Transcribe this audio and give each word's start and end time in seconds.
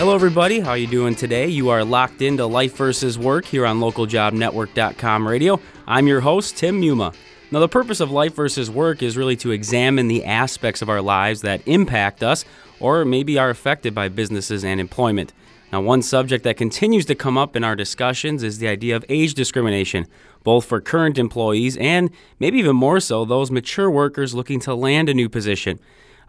Hello, 0.00 0.14
everybody. 0.14 0.60
How 0.60 0.70
are 0.70 0.78
you 0.78 0.86
doing 0.86 1.14
today? 1.14 1.48
You 1.48 1.68
are 1.68 1.84
locked 1.84 2.22
into 2.22 2.46
Life 2.46 2.74
versus 2.74 3.18
Work 3.18 3.44
here 3.44 3.66
on 3.66 3.80
localjobnetwork.com 3.80 5.28
radio. 5.28 5.60
I'm 5.86 6.06
your 6.06 6.22
host, 6.22 6.56
Tim 6.56 6.80
Muma. 6.80 7.14
Now, 7.50 7.58
the 7.58 7.68
purpose 7.68 8.00
of 8.00 8.10
Life 8.10 8.34
versus 8.34 8.70
Work 8.70 9.02
is 9.02 9.18
really 9.18 9.36
to 9.36 9.50
examine 9.50 10.08
the 10.08 10.24
aspects 10.24 10.80
of 10.80 10.88
our 10.88 11.02
lives 11.02 11.42
that 11.42 11.60
impact 11.68 12.22
us 12.22 12.46
or 12.80 13.04
maybe 13.04 13.38
are 13.38 13.50
affected 13.50 13.94
by 13.94 14.08
businesses 14.08 14.64
and 14.64 14.80
employment. 14.80 15.34
Now, 15.70 15.82
one 15.82 16.00
subject 16.00 16.44
that 16.44 16.56
continues 16.56 17.04
to 17.04 17.14
come 17.14 17.36
up 17.36 17.54
in 17.54 17.62
our 17.62 17.76
discussions 17.76 18.42
is 18.42 18.56
the 18.56 18.68
idea 18.68 18.96
of 18.96 19.04
age 19.10 19.34
discrimination, 19.34 20.06
both 20.42 20.64
for 20.64 20.80
current 20.80 21.18
employees 21.18 21.76
and 21.76 22.08
maybe 22.38 22.58
even 22.58 22.74
more 22.74 23.00
so 23.00 23.26
those 23.26 23.50
mature 23.50 23.90
workers 23.90 24.34
looking 24.34 24.60
to 24.60 24.74
land 24.74 25.10
a 25.10 25.14
new 25.14 25.28
position. 25.28 25.78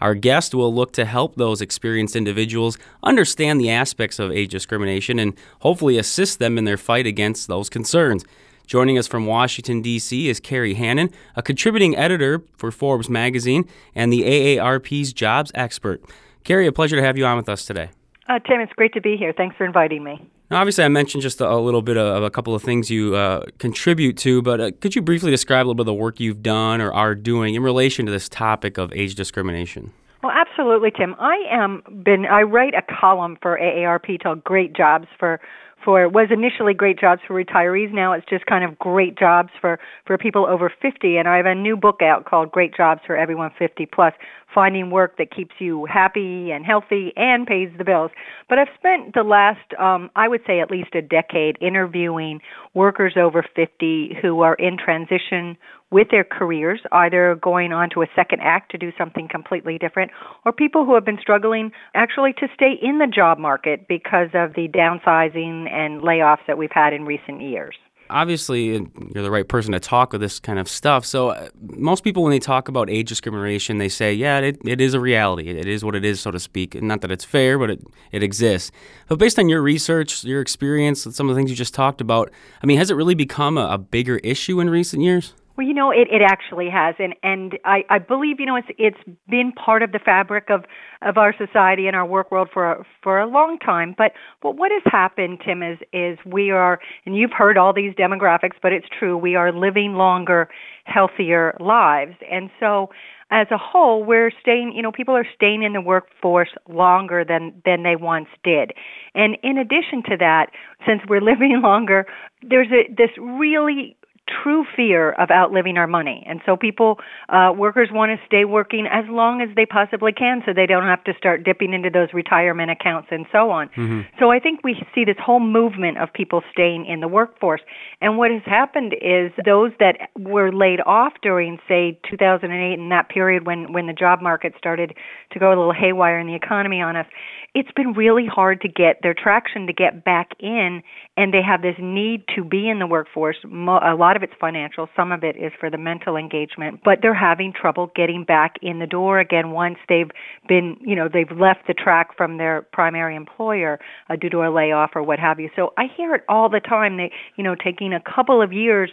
Our 0.02 0.16
guest 0.16 0.56
will 0.56 0.74
look 0.74 0.92
to 0.94 1.06
help 1.06 1.36
those 1.36 1.62
experienced 1.62 2.16
individuals 2.16 2.78
understand 3.04 3.62
the 3.62 3.70
aspects 3.70 4.18
of 4.18 4.32
age 4.32 4.50
discrimination 4.50 5.20
and 5.20 5.36
hopefully 5.60 5.98
assist 6.00 6.40
them 6.40 6.58
in 6.58 6.66
their 6.66 6.78
fight 6.78 7.06
against 7.06 7.48
those 7.48 7.70
concerns. 7.70 8.26
Joining 8.66 8.98
us 8.98 9.06
from 9.06 9.28
Washington, 9.28 9.82
D.C. 9.82 10.28
is 10.28 10.40
Kerry 10.40 10.74
Hannon, 10.74 11.12
a 11.36 11.44
contributing 11.44 11.96
editor 11.96 12.42
for 12.58 12.72
Forbes 12.72 13.10
magazine 13.10 13.68
and 13.94 14.12
the 14.12 14.24
AARP's 14.24 15.14
jobs 15.14 15.52
expert. 15.54 16.02
Kerry, 16.44 16.66
a 16.66 16.72
pleasure 16.72 16.96
to 16.96 17.04
have 17.04 17.18
you 17.18 17.26
on 17.26 17.38
with 17.38 17.50
us 17.50 17.66
today. 17.66 17.90
Uh, 18.28 18.40
Tim, 18.40 18.60
it's 18.60 18.74
great 18.74 18.94
to 18.94 19.02
be 19.02 19.18
here. 19.18 19.34
Thanks 19.34 19.56
for 19.56 19.66
inviting 19.66 20.04
me. 20.04 20.26
Now, 20.52 20.60
obviously, 20.60 20.84
I 20.84 20.90
mentioned 20.90 21.24
just 21.24 21.40
a, 21.40 21.58
little 21.58 21.82
bit 21.82 21.96
of, 21.96 22.06
of, 22.18 22.24
a 22.24 22.30
couple 22.30 22.54
of 22.54 22.62
things 22.62 22.92
you 22.92 23.16
uh, 23.16 23.46
contribute 23.58 24.18
to, 24.18 24.42
but 24.42 24.60
uh, 24.60 24.72
could 24.82 24.94
you 24.94 25.02
briefly 25.02 25.32
describe 25.32 25.60
a 25.60 25.68
little 25.68 25.76
bit 25.76 25.84
of 25.84 25.86
the 25.86 25.94
work 25.94 26.20
you've 26.20 26.44
done 26.44 26.82
or 26.82 26.92
are 26.94 27.16
doing 27.16 27.56
in 27.56 27.64
relation 27.64 28.06
to 28.06 28.12
this 28.12 28.28
topic 28.28 28.78
of 28.78 28.92
age 28.92 29.16
discrimination? 29.16 29.94
Well, 30.22 30.34
absolutely, 30.34 30.92
Tim. 30.92 31.16
I 31.20 31.38
am 31.50 31.82
been 32.04 32.26
I 32.26 32.42
write 32.42 32.74
a 32.74 32.82
column 32.82 33.38
for 33.42 33.58
AARP 33.58 34.22
called 34.22 34.44
Great 34.44 34.74
Jobs 34.74 35.08
for 35.18 35.40
for 35.84 36.08
was 36.08 36.30
initially 36.32 36.74
great 36.74 37.00
jobs 37.00 37.22
for 37.28 37.34
retirees. 37.34 37.94
Now 37.94 38.14
it's 38.14 38.26
just 38.30 38.46
kind 38.46 38.64
of 38.64 38.78
great 38.80 39.18
jobs 39.18 39.50
for 39.60 39.80
for 40.06 40.18
people 40.18 40.46
over 40.46 40.72
50. 40.82 41.18
And 41.18 41.28
I 41.28 41.38
have 41.38 41.46
a 41.46 41.56
new 41.56 41.76
book 41.78 42.02
out 42.02 42.26
called 42.26 42.52
Great 42.52 42.76
Jobs 42.76 43.02
for 43.06 43.16
Everyone 43.16 43.52
50 43.58 43.86
Plus, 43.88 44.14
finding 44.54 44.92
work 44.92 45.18
that 45.18 45.34
keeps 45.34 45.56
you 45.60 45.86
happy 45.86 46.52
and 46.52 46.66
healthy 46.66 47.14
and 47.16 47.48
pays 47.48 47.70
the 47.78 47.84
bills. 47.84 48.12
But 48.50 48.60
I've 48.60 48.68
spent 48.78 49.14
the 49.14 49.24
last, 49.24 49.74
um, 49.80 50.10
I 50.16 50.28
would 50.28 50.42
say, 50.46 50.60
at 50.60 50.70
least 50.70 50.96
a 50.96 51.02
decade 51.02 51.58
interviewing 51.62 52.40
workers 52.74 53.14
over 53.18 53.46
50 53.56 54.18
who 54.22 54.42
are 54.42 54.56
in 54.56 54.78
transition 54.78 55.58
with 55.92 56.08
their 56.10 56.24
careers, 56.24 56.80
either 56.92 57.36
going 57.42 57.74
on 57.74 57.90
to 57.92 58.02
a 58.02 58.08
second 58.16 58.40
act 58.42 58.72
to 58.72 58.78
do 58.78 58.92
something 58.98 59.28
completely 59.30 59.78
different, 59.78 60.12
or 60.46 60.52
people 60.52 60.86
who 60.86 60.96
have 60.96 61.06
been 61.06 61.20
struggling 61.22 61.72
actually 61.94 62.34
to 62.34 62.48
stay 62.54 62.74
in 62.82 62.98
the 62.98 63.08
job 63.08 63.38
market 63.38 63.88
because 63.88 64.30
of 64.34 64.54
the 64.54 64.68
downsizing 64.70 65.70
and 65.70 66.02
layoffs 66.02 66.46
that 66.48 66.58
we've 66.58 66.72
had 66.72 66.94
in 66.94 67.06
recent 67.06 67.42
years 67.42 67.76
obviously 68.12 68.66
you're 68.66 69.24
the 69.24 69.32
right 69.32 69.48
person 69.48 69.72
to 69.72 69.80
talk 69.80 70.12
with 70.12 70.22
this 70.22 70.40
kind 70.40 70.60
of 70.60 70.68
stuff. 70.68 71.06
So 71.06 71.30
uh, 71.30 71.50
most 71.62 72.04
people, 72.04 72.24
when 72.24 72.32
they 72.32 72.40
talk 72.40 72.68
about 72.68 72.90
age 72.90 73.10
discrimination, 73.10 73.78
they 73.78 73.90
say, 73.90 74.14
"Yeah, 74.14 74.40
it, 74.40 74.60
it 74.66 74.82
is 74.82 74.94
a 74.94 75.00
reality. 75.00 75.50
It 75.50 75.68
is 75.68 75.84
what 75.84 75.96
it 75.96 76.06
is, 76.06 76.20
so 76.20 76.32
to 76.32 76.40
speak. 76.40 76.80
Not 76.82 77.02
that 77.02 77.12
it's 77.12 77.26
fair, 77.26 77.58
but 77.58 77.72
it 77.72 77.84
it 78.12 78.22
exists." 78.22 78.72
But 79.08 79.18
based 79.18 79.40
on 79.40 79.50
your 79.50 79.62
research, 79.62 80.24
your 80.24 80.42
experience, 80.42 81.06
and 81.06 81.16
some 81.16 81.30
of 81.30 81.36
the 81.36 81.40
things 81.40 81.50
you 81.50 81.56
just 81.56 81.74
talked 81.74 82.02
about, 82.02 82.30
I 82.62 82.66
mean, 82.66 82.78
has 82.78 82.92
it 82.92 82.96
really 82.96 83.16
become 83.16 83.58
a, 83.58 83.70
a 83.70 83.78
bigger 83.78 84.18
issue 84.18 84.60
in 84.60 84.70
recent 84.70 85.02
years? 85.02 85.34
Well, 85.58 85.68
you 85.68 85.74
know, 85.74 85.92
it, 85.92 86.08
it 86.10 86.22
actually 86.22 86.70
has, 86.70 86.96
and 86.98 87.14
and 87.24 87.60
I, 87.66 87.84
I 87.90 88.00
believe 88.00 88.40
you 88.40 88.46
know 88.46 88.56
it's 88.56 88.68
it's 88.78 89.18
been 89.30 89.52
part 89.52 89.84
of 89.84 89.92
the 89.92 90.00
fabric 90.00 90.50
of 90.50 90.64
of 91.02 91.18
our 91.18 91.34
society 91.38 91.88
and 91.88 91.96
our 91.96 92.06
work 92.06 92.32
world 92.32 92.50
for 92.54 92.72
a, 92.72 92.84
for 93.04 93.20
a 93.20 93.28
long 93.28 93.58
time. 93.60 93.94
But 93.98 94.14
but 94.42 94.56
what 94.56 94.72
has 94.72 94.82
happened, 94.86 95.42
Tim, 95.46 95.62
is 95.62 95.78
is 95.92 96.18
we 96.26 96.52
are, 96.52 96.80
and 97.06 97.16
you've 97.18 97.34
heard 97.38 97.58
all 97.58 97.74
these 97.74 97.94
demographics, 97.96 98.56
but 98.62 98.72
it's 98.72 98.88
true. 98.98 99.18
We 99.18 99.36
are 99.36 99.52
living 99.52 99.94
longer, 99.96 100.48
healthier 100.86 101.56
lives, 101.60 102.16
and 102.32 102.50
so 102.60 102.90
as 103.30 103.48
a 103.52 103.58
whole, 103.58 104.04
we're 104.04 104.32
staying. 104.42 104.74
You 104.76 104.82
know, 104.82 104.92
people 104.92 105.16
are 105.16 105.28
staying 105.36 105.64
in 105.64 105.74
the 105.74 105.82
workforce 105.82 106.50
longer 106.70 107.26
than 107.26 107.62
than 107.66 107.84
they 107.84 107.98
once 107.98 108.28
did, 108.44 108.72
and 109.16 109.38
in 109.44 109.58
addition 109.58 110.02
to 110.10 110.18
that, 110.18 110.48
since 110.88 111.02
we're 111.10 111.22
living 111.34 111.60
longer, 111.62 112.06
there's 112.42 112.70
a 112.72 112.92
this 112.94 113.12
really 113.20 113.98
true 114.44 114.66
fear 114.76 115.12
of 115.14 115.30
outliving 115.32 115.78
our 115.78 115.88
money. 115.88 116.24
And 116.28 116.42
so 116.46 116.56
people, 116.56 117.00
uh, 117.30 117.52
workers 117.56 117.90
want 117.92 118.12
to 118.12 118.26
stay 118.26 118.46
working 118.46 118.88
as 118.92 119.06
long 119.10 119.42
as 119.42 119.50
they 119.56 119.66
possibly 119.66 120.12
can 120.12 120.42
so 120.46 120.54
they 120.54 120.66
don't 120.66 120.84
have 120.84 121.04
to 121.06 121.14
start 121.18 121.44
dipping 121.44 121.74
into 121.74 121.90
those 121.90 122.10
retirement 122.14 122.72
accounts 122.72 123.10
and 123.12 123.26
so 123.32 123.52
on. 123.52 123.68
Mm-hmm. 123.70 124.02
So 124.20 124.32
I 124.32 124.40
think 124.40 124.62
we 124.64 124.76
see 124.94 125.06
this 125.06 125.18
whole 125.24 125.40
movement 125.40 125.98
of 125.98 126.12
people 126.14 126.42
staying 126.52 126.86
in 126.86 127.00
the 127.00 127.08
workforce. 127.08 127.62
And 128.02 128.18
what 128.18 128.32
has 128.32 128.42
happened 128.46 128.94
is 128.94 129.32
those 129.46 129.72
that 129.80 130.10
were 130.18 130.52
laid 130.52 130.80
off 130.86 131.14
during, 131.22 131.60
say, 131.68 132.00
2008 132.10 132.80
and 132.80 132.92
that 132.92 133.10
period 133.10 133.46
when, 133.46 133.74
when 133.74 133.88
the 133.88 133.94
job 133.94 134.22
market 134.22 134.54
started 134.58 134.94
to 135.32 135.40
go 135.40 135.50
a 135.50 135.56
little 135.56 135.74
haywire 135.74 136.20
in 136.20 136.28
the 136.28 136.36
economy 136.36 136.82
on 136.82 136.96
us, 136.96 137.06
it's 137.54 137.72
been 137.76 137.92
really 137.94 138.26
hard 138.26 138.62
to 138.62 138.70
get 138.70 139.00
their 139.04 139.14
traction 139.14 139.68
to 139.68 139.74
get 139.74 140.06
back 140.06 140.32
in, 140.40 140.82
and 141.18 141.34
they 141.34 141.42
have 141.42 141.62
this 141.62 141.76
need 141.80 142.24
to 142.36 142.46
be 142.46 142.70
in 142.70 142.80
the 142.80 142.88
workforce. 142.88 143.36
A 143.44 143.96
lot 143.96 144.16
of 144.16 144.24
it's 144.24 144.34
financial, 144.40 144.88
some 144.96 145.12
of 145.12 145.24
it 145.24 145.36
is 145.36 145.52
for 145.60 145.70
the 145.70 145.78
mental 145.78 146.16
engagement, 146.16 146.80
but 146.86 147.00
they're 147.02 147.14
having 147.14 147.52
trouble 147.52 147.92
getting 147.94 148.24
back 148.24 148.56
in 148.62 148.80
the 148.80 148.88
door 148.88 149.20
again 149.20 149.52
once 149.52 149.78
they've 149.90 150.10
been, 150.48 150.78
you 150.80 150.96
know, 150.96 151.10
they've 151.12 151.32
left 151.38 151.68
the 151.68 151.74
track 151.74 152.16
from 152.16 152.38
their 152.38 152.62
primary 152.72 153.18
employer 153.18 153.80
uh, 154.10 154.16
due 154.16 154.30
to 154.30 154.38
a 154.40 154.50
layoff 154.50 154.92
or 154.96 155.04
what 155.04 155.20
have 155.20 155.40
you. 155.40 155.50
So 155.56 155.74
I 155.78 155.88
hear 155.98 156.16
it 156.16 156.24
all 156.30 156.50
the 156.50 156.62
time. 156.62 156.96
They, 156.96 157.12
you 157.36 157.44
know, 157.44 157.56
taking 157.56 157.92
a 157.92 158.00
couple 158.00 158.42
of 158.42 158.54
years 158.54 158.92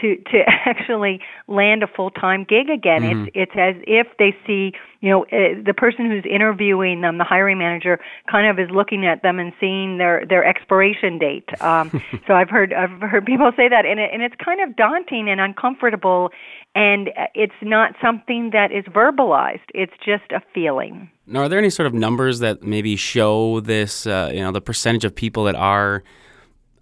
to 0.00 0.16
to 0.16 0.38
actually 0.66 1.20
land 1.48 1.82
a 1.82 1.86
full 1.86 2.10
time 2.10 2.44
gig 2.48 2.68
again. 2.68 3.02
Mm-hmm. 3.02 3.24
It's 3.34 3.50
it's 3.50 3.52
as 3.56 3.82
if 3.86 4.06
they 4.18 4.36
see 4.46 4.72
you 5.00 5.10
know 5.10 5.24
uh, 5.24 5.60
the 5.64 5.74
person 5.76 6.10
who's 6.10 6.24
interviewing 6.30 7.00
them, 7.00 7.18
the 7.18 7.24
hiring 7.24 7.58
manager, 7.58 7.98
kind 8.30 8.46
of 8.46 8.58
is 8.58 8.70
looking 8.70 9.06
at 9.06 9.22
them 9.22 9.38
and 9.38 9.52
seeing 9.60 9.98
their 9.98 10.24
their 10.26 10.44
expiration 10.44 11.18
date. 11.18 11.48
Um, 11.70 12.02
so 12.26 12.34
I've 12.34 12.50
heard 12.50 12.72
I've 12.72 13.00
heard 13.00 13.24
people 13.24 13.52
say 13.56 13.68
that, 13.68 13.86
and 13.86 14.00
it, 14.00 14.10
and 14.12 14.22
it's 14.22 14.34
kind 14.44 14.60
of 14.60 14.74
daunting 14.74 15.28
and 15.28 15.40
uncomfortable, 15.40 16.30
and 16.74 17.10
uh, 17.10 17.26
it's 17.34 17.54
not 17.62 17.94
something 18.02 18.50
that 18.52 18.72
is 18.72 18.84
verbalized. 18.86 19.60
It's 19.72 19.92
just 20.04 20.32
a 20.32 20.40
feeling. 20.52 21.08
Now, 21.26 21.42
are 21.42 21.48
there 21.48 21.60
any 21.60 21.70
sort 21.70 21.86
of 21.86 21.94
numbers 21.94 22.40
that 22.40 22.64
maybe 22.64 22.96
show 22.96 23.60
this? 23.60 24.04
Uh, 24.04 24.32
you 24.34 24.40
know, 24.40 24.50
the 24.50 24.60
percentage 24.60 25.04
of 25.04 25.14
people 25.14 25.44
that 25.44 25.54
are 25.54 26.02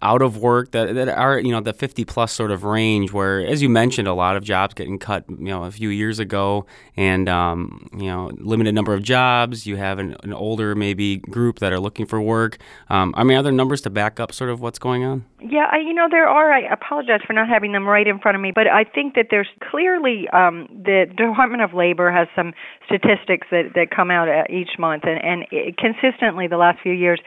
out 0.01 0.21
of 0.21 0.37
work 0.37 0.71
that, 0.71 0.95
that 0.95 1.09
are 1.09 1.39
you 1.39 1.51
know 1.51 1.59
the 1.59 1.73
50 1.73 2.05
plus 2.05 2.31
sort 2.31 2.51
of 2.51 2.63
range 2.63 3.11
where 3.11 3.45
as 3.45 3.61
you 3.61 3.69
mentioned 3.69 4.07
a 4.07 4.13
lot 4.13 4.37
of 4.37 4.43
jobs 4.43 4.73
getting 4.73 4.97
cut 4.97 5.25
you 5.29 5.45
know 5.45 5.63
a 5.63 5.71
few 5.71 5.89
years 5.89 6.19
ago. 6.19 6.65
And 6.95 7.29
um, 7.29 7.89
you 7.93 8.07
know 8.07 8.31
limited 8.37 8.75
number 8.75 8.93
of 8.93 9.03
jobs. 9.03 9.65
You 9.65 9.77
have 9.77 9.99
an, 9.99 10.15
an 10.23 10.33
older 10.33 10.75
maybe 10.75 11.17
group 11.17 11.59
that 11.59 11.71
are 11.71 11.79
looking 11.79 12.05
for 12.05 12.21
work. 12.21 12.57
Um, 12.89 13.13
I 13.17 13.23
mean 13.23 13.37
are 13.37 13.43
there 13.43 13.51
numbers 13.51 13.81
to 13.81 13.89
back 13.89 14.19
up 14.19 14.33
sort 14.33 14.49
of 14.49 14.61
what's 14.61 14.79
going 14.79 15.03
on? 15.03 15.25
Yeah 15.41 15.67
I, 15.71 15.77
you 15.77 15.93
know 15.93 16.07
there 16.09 16.27
are. 16.27 16.51
I 16.51 16.61
apologize 16.71 17.21
for 17.25 17.33
not 17.33 17.47
having 17.47 17.71
them 17.71 17.87
right 17.87 18.07
in 18.07 18.19
front 18.19 18.35
of 18.35 18.41
me 18.41 18.51
but 18.53 18.67
I 18.67 18.83
think 18.83 19.15
that 19.15 19.27
there's 19.29 19.49
clearly 19.69 20.27
um, 20.33 20.67
the 20.69 21.05
Department 21.15 21.61
of 21.61 21.73
Labor 21.73 22.11
has 22.11 22.27
some 22.35 22.53
statistics 22.85 23.47
that, 23.51 23.71
that 23.75 23.91
come 23.95 24.11
out 24.11 24.27
uh, 24.27 24.43
each 24.49 24.77
month. 24.77 25.03
And, 25.05 25.23
and 25.23 25.45
it, 25.51 25.77
consistently 25.77 26.47
the 26.47 26.57
last 26.57 26.79
few 26.81 26.93
years 26.93 27.19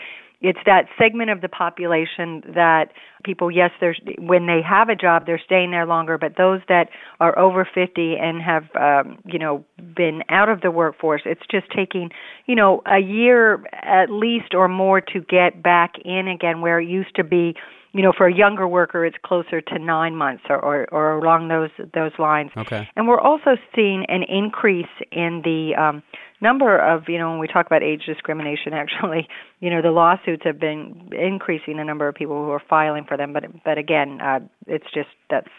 it's 0.42 0.58
that 0.66 0.86
segment 0.98 1.30
of 1.30 1.40
the 1.40 1.48
population 1.48 2.42
that 2.54 2.86
people 3.24 3.50
yes 3.50 3.70
there's 3.80 4.00
when 4.18 4.46
they 4.46 4.60
have 4.62 4.88
a 4.88 4.96
job 4.96 5.24
they're 5.24 5.40
staying 5.44 5.70
there 5.70 5.86
longer 5.86 6.18
but 6.18 6.36
those 6.36 6.60
that 6.68 6.88
are 7.20 7.38
over 7.38 7.66
50 7.72 8.16
and 8.20 8.42
have 8.42 8.64
um 8.74 9.18
you 9.24 9.38
know 9.38 9.64
been 9.96 10.22
out 10.28 10.48
of 10.48 10.60
the 10.60 10.70
workforce 10.70 11.22
it's 11.24 11.42
just 11.50 11.66
taking 11.74 12.10
you 12.46 12.54
know 12.54 12.82
a 12.86 12.98
year 12.98 13.64
at 13.72 14.10
least 14.10 14.54
or 14.54 14.68
more 14.68 15.00
to 15.00 15.20
get 15.20 15.62
back 15.62 15.94
in 16.04 16.28
again 16.28 16.60
where 16.60 16.80
it 16.80 16.88
used 16.88 17.14
to 17.14 17.24
be 17.24 17.54
you 17.94 18.00
know, 18.00 18.12
for 18.16 18.26
a 18.26 18.34
younger 18.34 18.66
worker, 18.66 19.04
it's 19.04 19.16
closer 19.22 19.60
to 19.60 19.78
nine 19.78 20.16
months 20.16 20.44
or, 20.48 20.58
or, 20.58 20.86
or 20.90 21.18
along 21.18 21.48
those 21.48 21.70
those 21.92 22.12
lines. 22.18 22.50
Okay. 22.56 22.88
And 22.96 23.06
we're 23.06 23.20
also 23.20 23.56
seeing 23.74 24.06
an 24.08 24.22
increase 24.22 24.86
in 25.10 25.42
the 25.44 25.74
um, 25.78 26.02
number 26.42 26.76
of, 26.76 27.04
you 27.08 27.18
know, 27.18 27.30
when 27.30 27.38
we 27.38 27.46
talk 27.46 27.66
about 27.66 27.82
age 27.82 28.02
discrimination, 28.04 28.72
actually, 28.72 29.28
you 29.60 29.70
know, 29.70 29.80
the 29.80 29.90
lawsuits 29.90 30.42
have 30.44 30.58
been 30.58 31.10
increasing 31.12 31.76
the 31.76 31.84
number 31.84 32.08
of 32.08 32.14
people 32.14 32.44
who 32.44 32.50
are 32.50 32.62
filing 32.68 33.04
for 33.04 33.16
them. 33.16 33.32
But 33.32 33.44
but 33.64 33.78
again, 33.78 34.20
uh, 34.20 34.40
it's 34.66 34.86
just 34.92 35.08
that's 35.30 35.50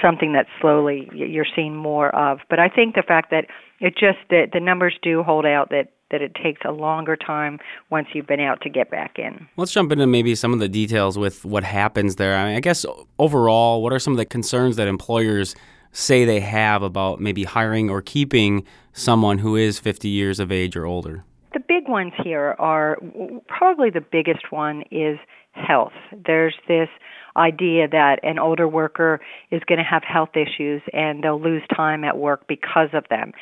something 0.00 0.32
that 0.32 0.46
slowly 0.60 1.08
you're 1.12 1.46
seeing 1.54 1.76
more 1.76 2.14
of. 2.14 2.38
But 2.48 2.58
I 2.58 2.68
think 2.68 2.94
the 2.94 3.02
fact 3.06 3.30
that 3.30 3.46
it 3.80 3.94
just 3.94 4.18
that 4.30 4.50
the 4.52 4.60
numbers 4.60 4.94
do 5.02 5.22
hold 5.22 5.46
out 5.46 5.70
that 5.70 5.92
that 6.12 6.22
it 6.22 6.34
takes 6.34 6.60
a 6.64 6.70
longer 6.70 7.16
time 7.16 7.58
once 7.90 8.06
you've 8.12 8.26
been 8.26 8.38
out 8.38 8.60
to 8.60 8.68
get 8.68 8.90
back 8.90 9.18
in. 9.18 9.48
Let's 9.56 9.72
jump 9.72 9.90
into 9.90 10.06
maybe 10.06 10.34
some 10.34 10.52
of 10.52 10.60
the 10.60 10.68
details 10.68 11.18
with 11.18 11.44
what 11.44 11.64
happens 11.64 12.16
there. 12.16 12.36
I, 12.36 12.48
mean, 12.48 12.56
I 12.56 12.60
guess 12.60 12.84
overall, 13.18 13.82
what 13.82 13.92
are 13.92 13.98
some 13.98 14.12
of 14.12 14.18
the 14.18 14.26
concerns 14.26 14.76
that 14.76 14.88
employers 14.88 15.56
say 15.92 16.24
they 16.24 16.40
have 16.40 16.82
about 16.82 17.20
maybe 17.20 17.44
hiring 17.44 17.90
or 17.90 18.02
keeping 18.02 18.64
someone 18.92 19.38
who 19.38 19.56
is 19.56 19.78
50 19.78 20.08
years 20.08 20.40
of 20.40 20.50
age 20.50 20.76
or 20.76 20.86
older? 20.86 21.24
The 21.52 21.60
big 21.60 21.88
ones 21.88 22.12
here 22.22 22.56
are 22.58 22.98
probably 23.46 23.90
the 23.90 24.00
biggest 24.00 24.50
one 24.50 24.82
is 24.90 25.18
health. 25.52 25.92
There's 26.26 26.54
this 26.66 26.88
idea 27.36 27.88
that 27.88 28.20
an 28.22 28.38
older 28.38 28.66
worker 28.66 29.20
is 29.50 29.62
going 29.66 29.78
to 29.78 29.84
have 29.84 30.02
health 30.02 30.30
issues 30.34 30.82
and 30.92 31.22
they'll 31.22 31.40
lose 31.40 31.62
time 31.74 32.04
at 32.04 32.18
work 32.18 32.46
because 32.48 32.88
of 32.92 33.04
them. 33.08 33.32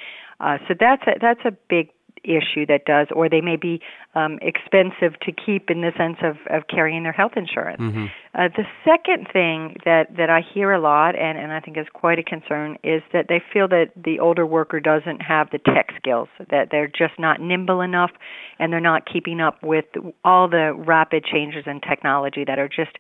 Uh, 0.40 0.58
so 0.66 0.74
that's 0.78 1.02
a, 1.06 1.12
that's 1.20 1.40
a 1.44 1.52
big 1.68 1.90
issue 2.24 2.66
that 2.66 2.84
does, 2.84 3.08
or 3.14 3.28
they 3.28 3.40
may 3.40 3.56
be 3.56 3.80
um, 4.14 4.38
expensive 4.42 5.18
to 5.20 5.32
keep 5.32 5.70
in 5.70 5.80
the 5.80 5.92
sense 5.96 6.18
of, 6.22 6.36
of 6.50 6.66
carrying 6.68 7.02
their 7.02 7.12
health 7.12 7.32
insurance. 7.36 7.80
Mm-hmm. 7.80 8.06
Uh, 8.34 8.48
the 8.56 8.64
second 8.84 9.26
thing 9.32 9.76
that, 9.84 10.16
that 10.16 10.30
I 10.30 10.40
hear 10.40 10.72
a 10.72 10.80
lot, 10.80 11.16
and, 11.16 11.38
and 11.38 11.52
I 11.52 11.60
think 11.60 11.76
is 11.76 11.86
quite 11.92 12.18
a 12.18 12.22
concern, 12.22 12.76
is 12.84 13.02
that 13.12 13.26
they 13.28 13.42
feel 13.52 13.68
that 13.68 13.90
the 13.96 14.18
older 14.20 14.46
worker 14.46 14.80
doesn't 14.80 15.20
have 15.20 15.50
the 15.50 15.58
tech 15.58 15.90
skills, 15.96 16.28
that 16.50 16.68
they're 16.70 16.88
just 16.88 17.18
not 17.18 17.40
nimble 17.40 17.80
enough, 17.80 18.10
and 18.58 18.72
they're 18.72 18.80
not 18.80 19.10
keeping 19.10 19.40
up 19.40 19.62
with 19.62 19.86
all 20.24 20.48
the 20.48 20.72
rapid 20.74 21.24
changes 21.24 21.64
in 21.66 21.80
technology 21.80 22.44
that 22.44 22.58
are 22.58 22.68
just 22.68 22.98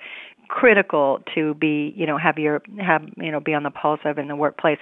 critical 0.50 1.20
to 1.32 1.54
be 1.54 1.94
you 1.96 2.04
know 2.04 2.18
have 2.18 2.36
your 2.36 2.60
have 2.84 3.02
you 3.16 3.30
know 3.30 3.38
be 3.38 3.54
on 3.54 3.62
the 3.62 3.70
pulse 3.70 4.00
of 4.04 4.18
in 4.18 4.26
the 4.26 4.34
workplace 4.34 4.80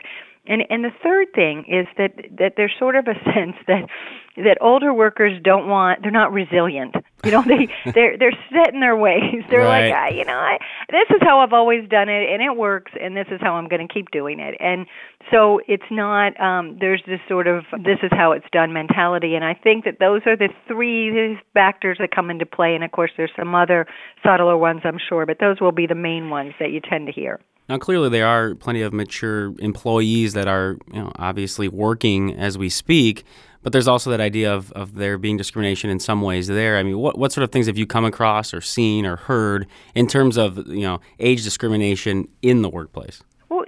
and 0.48 0.62
and 0.70 0.82
the 0.82 0.92
third 1.02 1.28
thing 1.34 1.64
is 1.68 1.86
that 1.96 2.12
that 2.38 2.54
there's 2.56 2.72
sort 2.78 2.96
of 2.96 3.06
a 3.06 3.14
sense 3.32 3.56
that 3.66 3.88
that 4.36 4.58
older 4.60 4.94
workers 4.94 5.40
don't 5.42 5.68
want 5.68 6.02
they're 6.02 6.10
not 6.10 6.32
resilient. 6.32 6.94
You 7.24 7.32
know, 7.32 7.42
they 7.42 7.68
they're 7.92 8.16
they're 8.16 8.38
set 8.52 8.72
in 8.72 8.80
their 8.80 8.96
ways. 8.96 9.44
They're 9.50 9.60
right. 9.60 9.90
like, 9.90 9.94
ah, 9.94 10.16
you 10.16 10.24
know, 10.24 10.38
I 10.38 10.58
this 10.88 11.08
is 11.10 11.18
how 11.20 11.40
I've 11.40 11.52
always 11.52 11.88
done 11.88 12.08
it 12.08 12.30
and 12.30 12.42
it 12.42 12.56
works 12.56 12.92
and 13.00 13.16
this 13.16 13.26
is 13.30 13.40
how 13.40 13.54
I'm 13.54 13.68
going 13.68 13.86
to 13.86 13.92
keep 13.92 14.10
doing 14.10 14.40
it. 14.40 14.56
And 14.58 14.86
so 15.30 15.60
it's 15.68 15.90
not 15.90 16.38
um 16.40 16.78
there's 16.80 17.02
this 17.06 17.20
sort 17.28 17.46
of 17.46 17.64
this 17.72 17.98
is 18.02 18.10
how 18.12 18.32
it's 18.32 18.46
done 18.50 18.72
mentality 18.72 19.34
and 19.34 19.44
I 19.44 19.54
think 19.54 19.84
that 19.84 19.98
those 19.98 20.22
are 20.26 20.36
the 20.36 20.48
three 20.66 21.38
factors 21.52 21.98
that 22.00 22.10
come 22.10 22.30
into 22.30 22.46
play 22.46 22.74
and 22.74 22.84
of 22.84 22.92
course 22.92 23.10
there's 23.16 23.32
some 23.36 23.54
other 23.54 23.86
subtler 24.24 24.56
ones 24.56 24.80
I'm 24.84 24.98
sure, 25.08 25.26
but 25.26 25.38
those 25.40 25.60
will 25.60 25.72
be 25.72 25.86
the 25.86 25.94
main 25.94 26.30
ones 26.30 26.54
that 26.58 26.70
you 26.70 26.80
tend 26.80 27.06
to 27.06 27.12
hear. 27.12 27.40
Now, 27.68 27.78
clearly, 27.78 28.08
there 28.08 28.26
are 28.26 28.54
plenty 28.54 28.82
of 28.82 28.92
mature 28.92 29.52
employees 29.58 30.32
that 30.32 30.48
are, 30.48 30.78
you 30.92 31.00
know, 31.00 31.12
obviously 31.16 31.68
working 31.68 32.34
as 32.34 32.56
we 32.56 32.68
speak. 32.68 33.24
But 33.62 33.72
there's 33.72 33.88
also 33.88 34.10
that 34.10 34.20
idea 34.20 34.54
of, 34.54 34.72
of 34.72 34.94
there 34.94 35.18
being 35.18 35.36
discrimination 35.36 35.90
in 35.90 36.00
some 36.00 36.22
ways 36.22 36.46
there. 36.46 36.78
I 36.78 36.82
mean, 36.82 36.98
what, 36.98 37.18
what 37.18 37.32
sort 37.32 37.42
of 37.42 37.50
things 37.50 37.66
have 37.66 37.76
you 37.76 37.86
come 37.86 38.04
across 38.04 38.54
or 38.54 38.60
seen 38.60 39.04
or 39.04 39.16
heard 39.16 39.66
in 39.94 40.06
terms 40.06 40.38
of, 40.38 40.58
you 40.68 40.82
know, 40.82 41.00
age 41.18 41.42
discrimination 41.42 42.28
in 42.40 42.62
the 42.62 42.68
workplace? 42.68 43.22
Well, 43.48 43.64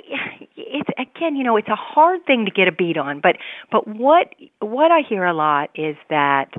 it's 0.57 0.89
again, 0.97 1.37
you 1.37 1.43
know, 1.43 1.57
it's 1.57 1.69
a 1.69 1.77
hard 1.77 2.25
thing 2.25 2.45
to 2.45 2.51
get 2.51 2.69
a 2.69 2.73
beat 2.73 2.97
on, 2.97 3.21
but 3.21 3.37
but 3.71 3.87
what 3.87 4.35
what 4.61 4.91
I 4.91 5.01
hear 5.07 5.25
a 5.25 5.35
lot 5.35 5.71
is 5.75 5.97
that 6.09 6.55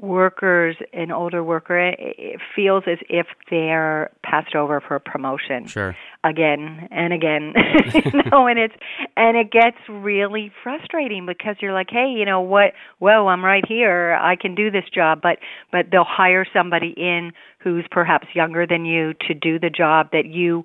workers, 0.00 0.76
an 0.92 1.10
older 1.10 1.44
worker, 1.44 1.78
it 1.78 2.40
feels 2.54 2.84
as 2.86 2.98
if 3.08 3.26
they're 3.50 4.10
passed 4.22 4.54
over 4.54 4.80
for 4.80 4.96
a 4.96 5.00
promotion. 5.00 5.66
Sure. 5.66 5.96
Again 6.24 6.88
and 6.90 7.12
again, 7.12 7.54
you 7.94 8.22
know, 8.30 8.46
and 8.46 8.58
it's 8.58 8.74
and 9.16 9.36
it 9.36 9.50
gets 9.50 9.76
really 9.88 10.52
frustrating 10.62 11.26
because 11.26 11.56
you're 11.60 11.72
like, 11.72 11.88
hey, 11.90 12.12
you 12.14 12.24
know 12.24 12.40
what? 12.40 12.72
Well, 12.98 13.28
I'm 13.28 13.44
right 13.44 13.64
here. 13.66 14.18
I 14.20 14.36
can 14.36 14.54
do 14.54 14.70
this 14.70 14.84
job, 14.92 15.20
but 15.22 15.38
but 15.72 15.86
they'll 15.90 16.04
hire 16.04 16.46
somebody 16.52 16.94
in 16.96 17.32
who's 17.58 17.84
perhaps 17.90 18.26
younger 18.34 18.66
than 18.66 18.84
you 18.84 19.14
to 19.28 19.34
do 19.34 19.58
the 19.58 19.70
job 19.70 20.08
that 20.12 20.26
you 20.26 20.64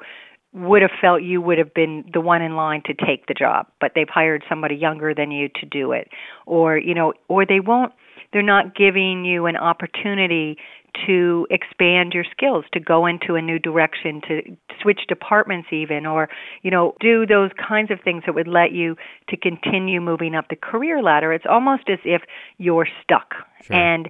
would 0.53 0.81
have 0.81 0.91
felt 1.01 1.21
you 1.21 1.41
would 1.41 1.57
have 1.57 1.73
been 1.73 2.05
the 2.13 2.21
one 2.21 2.41
in 2.41 2.55
line 2.55 2.81
to 2.85 2.93
take 2.93 3.27
the 3.27 3.33
job, 3.33 3.67
but 3.81 3.91
they've 3.93 4.07
hired 4.09 4.41
somebody 4.47 4.75
younger 4.75 5.13
than 5.13 5.29
you 5.29 5.49
to 5.49 5.65
do 5.65 5.91
it, 5.91 6.07
or 6.45 6.77
you 6.77 6.93
know, 6.93 7.13
or 7.27 7.45
they 7.45 7.59
won't 7.59 7.91
they're 8.35 8.43
not 8.43 8.75
giving 8.75 9.23
you 9.23 9.45
an 9.45 9.55
opportunity 9.55 10.57
to 11.07 11.47
expand 11.49 12.11
your 12.13 12.25
skills, 12.29 12.65
to 12.73 12.81
go 12.81 13.05
into 13.05 13.35
a 13.35 13.41
new 13.41 13.57
direction, 13.57 14.19
to 14.27 14.41
switch 14.81 14.99
departments 15.07 15.69
even, 15.71 16.05
or, 16.05 16.27
you 16.61 16.69
know, 16.69 16.95
do 16.99 17.25
those 17.25 17.51
kinds 17.65 17.91
of 17.91 17.99
things 18.03 18.23
that 18.25 18.35
would 18.35 18.49
let 18.49 18.73
you 18.73 18.97
to 19.29 19.37
continue 19.37 20.01
moving 20.01 20.35
up 20.35 20.49
the 20.49 20.57
career 20.57 21.01
ladder. 21.01 21.31
It's 21.31 21.45
almost 21.49 21.83
as 21.89 21.99
if 22.03 22.23
you're 22.57 22.89
stuck. 23.01 23.35
Sure. 23.63 23.73
And 23.73 24.09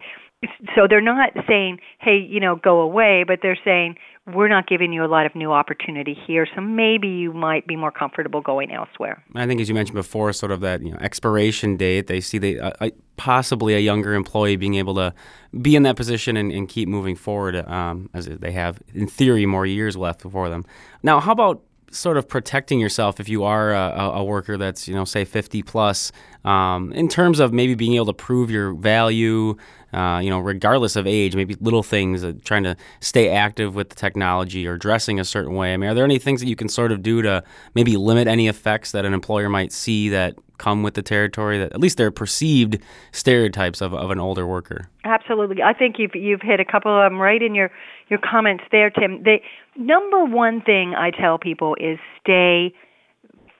so 0.75 0.87
they're 0.89 1.01
not 1.01 1.29
saying, 1.47 1.77
hey, 1.99 2.17
you 2.17 2.39
know, 2.39 2.55
go 2.55 2.81
away, 2.81 3.25
but 3.27 3.39
they're 3.43 3.59
saying, 3.63 3.95
we're 4.33 4.47
not 4.47 4.67
giving 4.67 4.91
you 4.91 5.05
a 5.05 5.07
lot 5.07 5.27
of 5.27 5.35
new 5.35 5.51
opportunity 5.51 6.17
here, 6.25 6.47
so 6.55 6.61
maybe 6.61 7.07
you 7.07 7.31
might 7.31 7.67
be 7.67 7.75
more 7.75 7.91
comfortable 7.91 8.41
going 8.41 8.71
elsewhere. 8.71 9.23
I 9.35 9.45
think, 9.45 9.61
as 9.61 9.69
you 9.69 9.75
mentioned 9.75 9.95
before, 9.95 10.33
sort 10.33 10.51
of 10.51 10.61
that 10.61 10.81
you 10.81 10.89
know 10.89 10.97
expiration 10.99 11.77
date. 11.77 12.07
They 12.07 12.21
see 12.21 12.39
the 12.39 12.59
uh, 12.59 12.89
possibly 13.17 13.73
a 13.75 13.79
younger 13.79 14.13
employee 14.13 14.55
being 14.55 14.75
able 14.75 14.95
to 14.95 15.13
be 15.61 15.75
in 15.75 15.83
that 15.83 15.95
position 15.95 16.37
and, 16.37 16.51
and 16.51 16.67
keep 16.67 16.87
moving 16.87 17.15
forward, 17.15 17.55
um, 17.55 18.09
as 18.13 18.25
they 18.25 18.51
have, 18.51 18.81
in 18.93 19.07
theory, 19.07 19.45
more 19.45 19.65
years 19.65 19.95
left 19.95 20.21
before 20.21 20.49
them. 20.49 20.65
Now, 21.03 21.19
how 21.19 21.31
about 21.31 21.63
sort 21.95 22.17
of 22.17 22.27
protecting 22.27 22.79
yourself 22.79 23.19
if 23.19 23.29
you 23.29 23.43
are 23.43 23.73
a, 23.73 24.11
a 24.15 24.23
worker 24.23 24.57
that's 24.57 24.87
you 24.87 24.93
know 24.93 25.05
say 25.05 25.25
50 25.25 25.63
plus 25.63 26.11
um, 26.43 26.91
in 26.93 27.07
terms 27.07 27.39
of 27.39 27.53
maybe 27.53 27.73
being 27.75 27.93
able 27.95 28.05
to 28.07 28.13
prove 28.13 28.51
your 28.51 28.73
value 28.73 29.55
uh, 29.93 30.19
you 30.21 30.29
know 30.29 30.39
regardless 30.39 30.95
of 30.95 31.07
age 31.07 31.35
maybe 31.35 31.55
little 31.61 31.83
things 31.83 32.23
uh, 32.23 32.33
trying 32.43 32.63
to 32.63 32.75
stay 32.99 33.29
active 33.29 33.75
with 33.75 33.89
the 33.89 33.95
technology 33.95 34.67
or 34.67 34.77
dressing 34.77 35.19
a 35.19 35.25
certain 35.25 35.53
way. 35.53 35.73
I 35.73 35.77
mean 35.77 35.89
are 35.89 35.93
there 35.93 36.03
any 36.03 36.19
things 36.19 36.41
that 36.41 36.47
you 36.47 36.55
can 36.55 36.69
sort 36.69 36.91
of 36.91 37.01
do 37.01 37.21
to 37.21 37.43
maybe 37.73 37.95
limit 37.97 38.27
any 38.27 38.47
effects 38.47 38.91
that 38.91 39.05
an 39.05 39.13
employer 39.13 39.49
might 39.49 39.71
see 39.71 40.09
that 40.09 40.35
come 40.57 40.83
with 40.83 40.93
the 40.93 41.01
territory 41.01 41.57
that 41.59 41.73
at 41.73 41.79
least 41.79 41.97
they're 41.97 42.11
perceived 42.11 42.79
stereotypes 43.11 43.81
of, 43.81 43.93
of 43.93 44.11
an 44.11 44.19
older 44.19 44.47
worker? 44.47 44.89
Absolutely. 45.03 45.61
I 45.61 45.73
think 45.73 45.95
you've 45.99 46.15
you've 46.15 46.41
hit 46.41 46.59
a 46.59 46.65
couple 46.65 46.93
of 46.93 47.11
them 47.11 47.19
right 47.19 47.41
in 47.41 47.55
your 47.55 47.71
your 48.09 48.19
comments 48.19 48.63
there 48.71 48.89
tim. 48.89 49.23
The 49.23 49.37
number 49.75 50.23
one 50.23 50.61
thing 50.61 50.93
i 50.95 51.11
tell 51.11 51.37
people 51.37 51.75
is 51.79 51.99
stay 52.21 52.73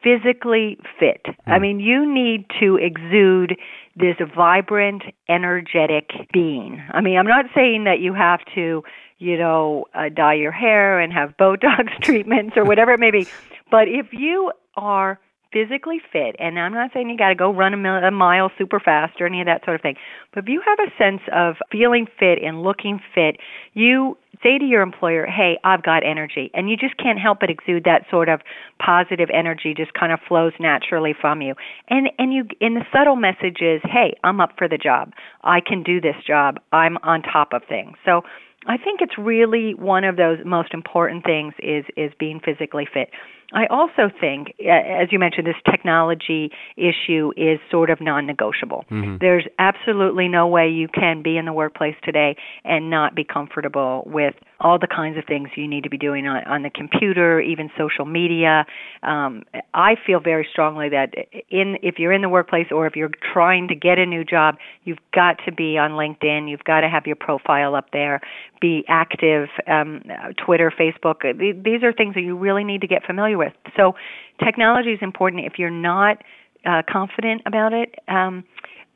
physically 0.03 0.77
fit. 0.99 1.23
Mm. 1.25 1.33
i 1.47 1.59
mean 1.59 1.79
you 1.79 2.11
need 2.11 2.45
to 2.59 2.77
exude 2.77 3.57
this 3.95 4.17
vibrant 4.35 5.03
energetic 5.29 6.09
being. 6.31 6.81
I 6.91 7.01
mean 7.01 7.17
i'm 7.17 7.27
not 7.27 7.45
saying 7.55 7.85
that 7.85 7.99
you 7.99 8.13
have 8.13 8.39
to 8.55 8.83
you 9.17 9.37
know 9.37 9.85
uh, 9.93 10.09
dye 10.09 10.35
your 10.35 10.51
hair 10.51 10.99
and 10.99 11.13
have 11.13 11.35
botox 11.37 11.89
treatments 12.01 12.55
or 12.57 12.65
whatever 12.65 12.91
it 12.91 12.99
may 12.99 13.11
be 13.11 13.27
but 13.71 13.87
if 13.87 14.07
you 14.11 14.51
are 14.75 15.19
physically 15.55 16.01
fit, 16.11 16.35
and 16.37 16.59
I'm 16.59 16.73
not 16.73 16.91
saying 16.93 17.09
you 17.09 17.17
got 17.17 17.29
to 17.29 17.35
go 17.35 17.53
run 17.53 17.73
a, 17.73 17.77
mile, 17.77 18.03
a 18.03 18.11
mile 18.11 18.51
super 18.57 18.79
fast 18.79 19.21
or 19.21 19.25
any 19.25 19.39
of 19.39 19.45
that 19.45 19.63
sort 19.63 19.75
of 19.75 19.81
thing, 19.81 19.95
but 20.33 20.43
if 20.43 20.49
you 20.49 20.61
have 20.65 20.79
a 20.79 20.91
sense 21.01 21.21
of 21.33 21.55
feeling 21.71 22.07
fit 22.19 22.39
and 22.43 22.61
looking 22.61 22.99
fit, 23.13 23.37
you 23.73 24.17
say 24.45 24.59
to 24.59 24.65
your 24.65 24.81
employer, 24.81 25.25
"Hey, 25.25 25.57
I've 25.63 25.81
got 25.81 26.03
energy," 26.03 26.51
and 26.53 26.69
you 26.69 26.77
just 26.77 26.95
can't 26.97 27.19
help 27.19 27.39
but 27.39 27.49
exude 27.49 27.85
that 27.85 28.07
sort 28.09 28.29
of 28.29 28.41
positive 28.79 29.29
energy. 29.33 29.73
Just 29.73 29.93
kind 29.93 30.11
of 30.11 30.19
flows 30.27 30.53
naturally 30.59 31.13
from 31.13 31.41
you, 31.41 31.55
and 31.89 32.11
and 32.19 32.33
you 32.33 32.47
in 32.59 32.75
the 32.75 32.85
subtle 32.93 33.15
message 33.15 33.61
is, 33.61 33.81
"Hey, 33.83 34.13
I'm 34.23 34.39
up 34.39 34.57
for 34.57 34.67
the 34.67 34.77
job. 34.77 35.13
I 35.43 35.61
can 35.61 35.81
do 35.81 35.99
this 35.99 36.17
job. 36.25 36.59
I'm 36.71 36.97
on 37.03 37.23
top 37.23 37.53
of 37.53 37.63
things." 37.63 37.97
So. 38.05 38.23
I 38.67 38.77
think 38.77 38.99
it's 38.99 39.15
really 39.15 39.75
one 39.75 40.03
of 40.03 40.15
those 40.15 40.43
most 40.43 40.73
important 40.73 41.23
things 41.23 41.53
is 41.59 41.85
is 41.95 42.11
being 42.17 42.39
physically 42.39 42.87
fit. 42.91 43.11
I 43.53 43.67
also 43.67 44.09
think, 44.19 44.49
as 44.59 45.11
you 45.11 45.19
mentioned, 45.19 45.45
this 45.45 45.55
technology 45.69 46.51
issue 46.77 47.31
is 47.37 47.59
sort 47.69 47.89
of 47.89 48.01
non 48.01 48.25
negotiable. 48.25 48.85
Mm-hmm. 48.89 49.17
There's 49.19 49.45
absolutely 49.59 50.27
no 50.27 50.47
way 50.47 50.69
you 50.69 50.87
can 50.87 51.21
be 51.21 51.37
in 51.37 51.45
the 51.45 51.53
workplace 51.53 51.95
today 52.03 52.35
and 52.63 52.89
not 52.89 53.15
be 53.15 53.23
comfortable 53.23 54.03
with 54.05 54.33
all 54.59 54.79
the 54.79 54.87
kinds 54.87 55.17
of 55.17 55.25
things 55.25 55.49
you 55.55 55.67
need 55.67 55.83
to 55.83 55.89
be 55.89 55.97
doing 55.97 56.25
on, 56.27 56.43
on 56.45 56.63
the 56.63 56.69
computer, 56.69 57.39
even 57.39 57.69
social 57.77 58.05
media. 58.05 58.65
Um, 59.03 59.43
I 59.73 59.95
feel 60.05 60.19
very 60.19 60.47
strongly 60.49 60.89
that 60.89 61.13
in 61.49 61.77
if 61.83 61.99
you're 61.99 62.13
in 62.13 62.21
the 62.21 62.29
workplace 62.29 62.67
or 62.71 62.87
if 62.87 62.95
you're 62.95 63.11
trying 63.33 63.67
to 63.67 63.75
get 63.75 63.99
a 63.99 64.05
new 64.05 64.23
job, 64.23 64.55
you've 64.83 64.97
got 65.13 65.37
to 65.45 65.51
be 65.51 65.77
on 65.77 65.91
LinkedIn. 65.91 66.49
You've 66.49 66.63
got 66.63 66.81
to 66.81 66.89
have 66.89 67.05
your 67.05 67.15
profile 67.15 67.75
up 67.75 67.91
there. 67.91 68.21
Be 68.61 68.83
active. 68.87 69.49
Um, 69.67 70.01
Twitter, 70.43 70.71
Facebook. 70.71 71.21
These 71.37 71.83
are 71.83 71.93
things 71.93 72.15
that 72.15 72.21
you 72.21 72.37
really 72.37 72.63
need 72.63 72.81
to 72.81 72.87
get 72.87 73.03
familiar 73.05 73.34
with. 73.35 73.53
So, 73.75 73.95
technology 74.43 74.91
is 74.91 74.99
important. 75.01 75.45
If 75.45 75.57
you're 75.57 75.69
not 75.69 76.17
uh, 76.65 76.81
confident 76.89 77.41
about 77.45 77.73
it. 77.73 77.95
Um, 78.07 78.43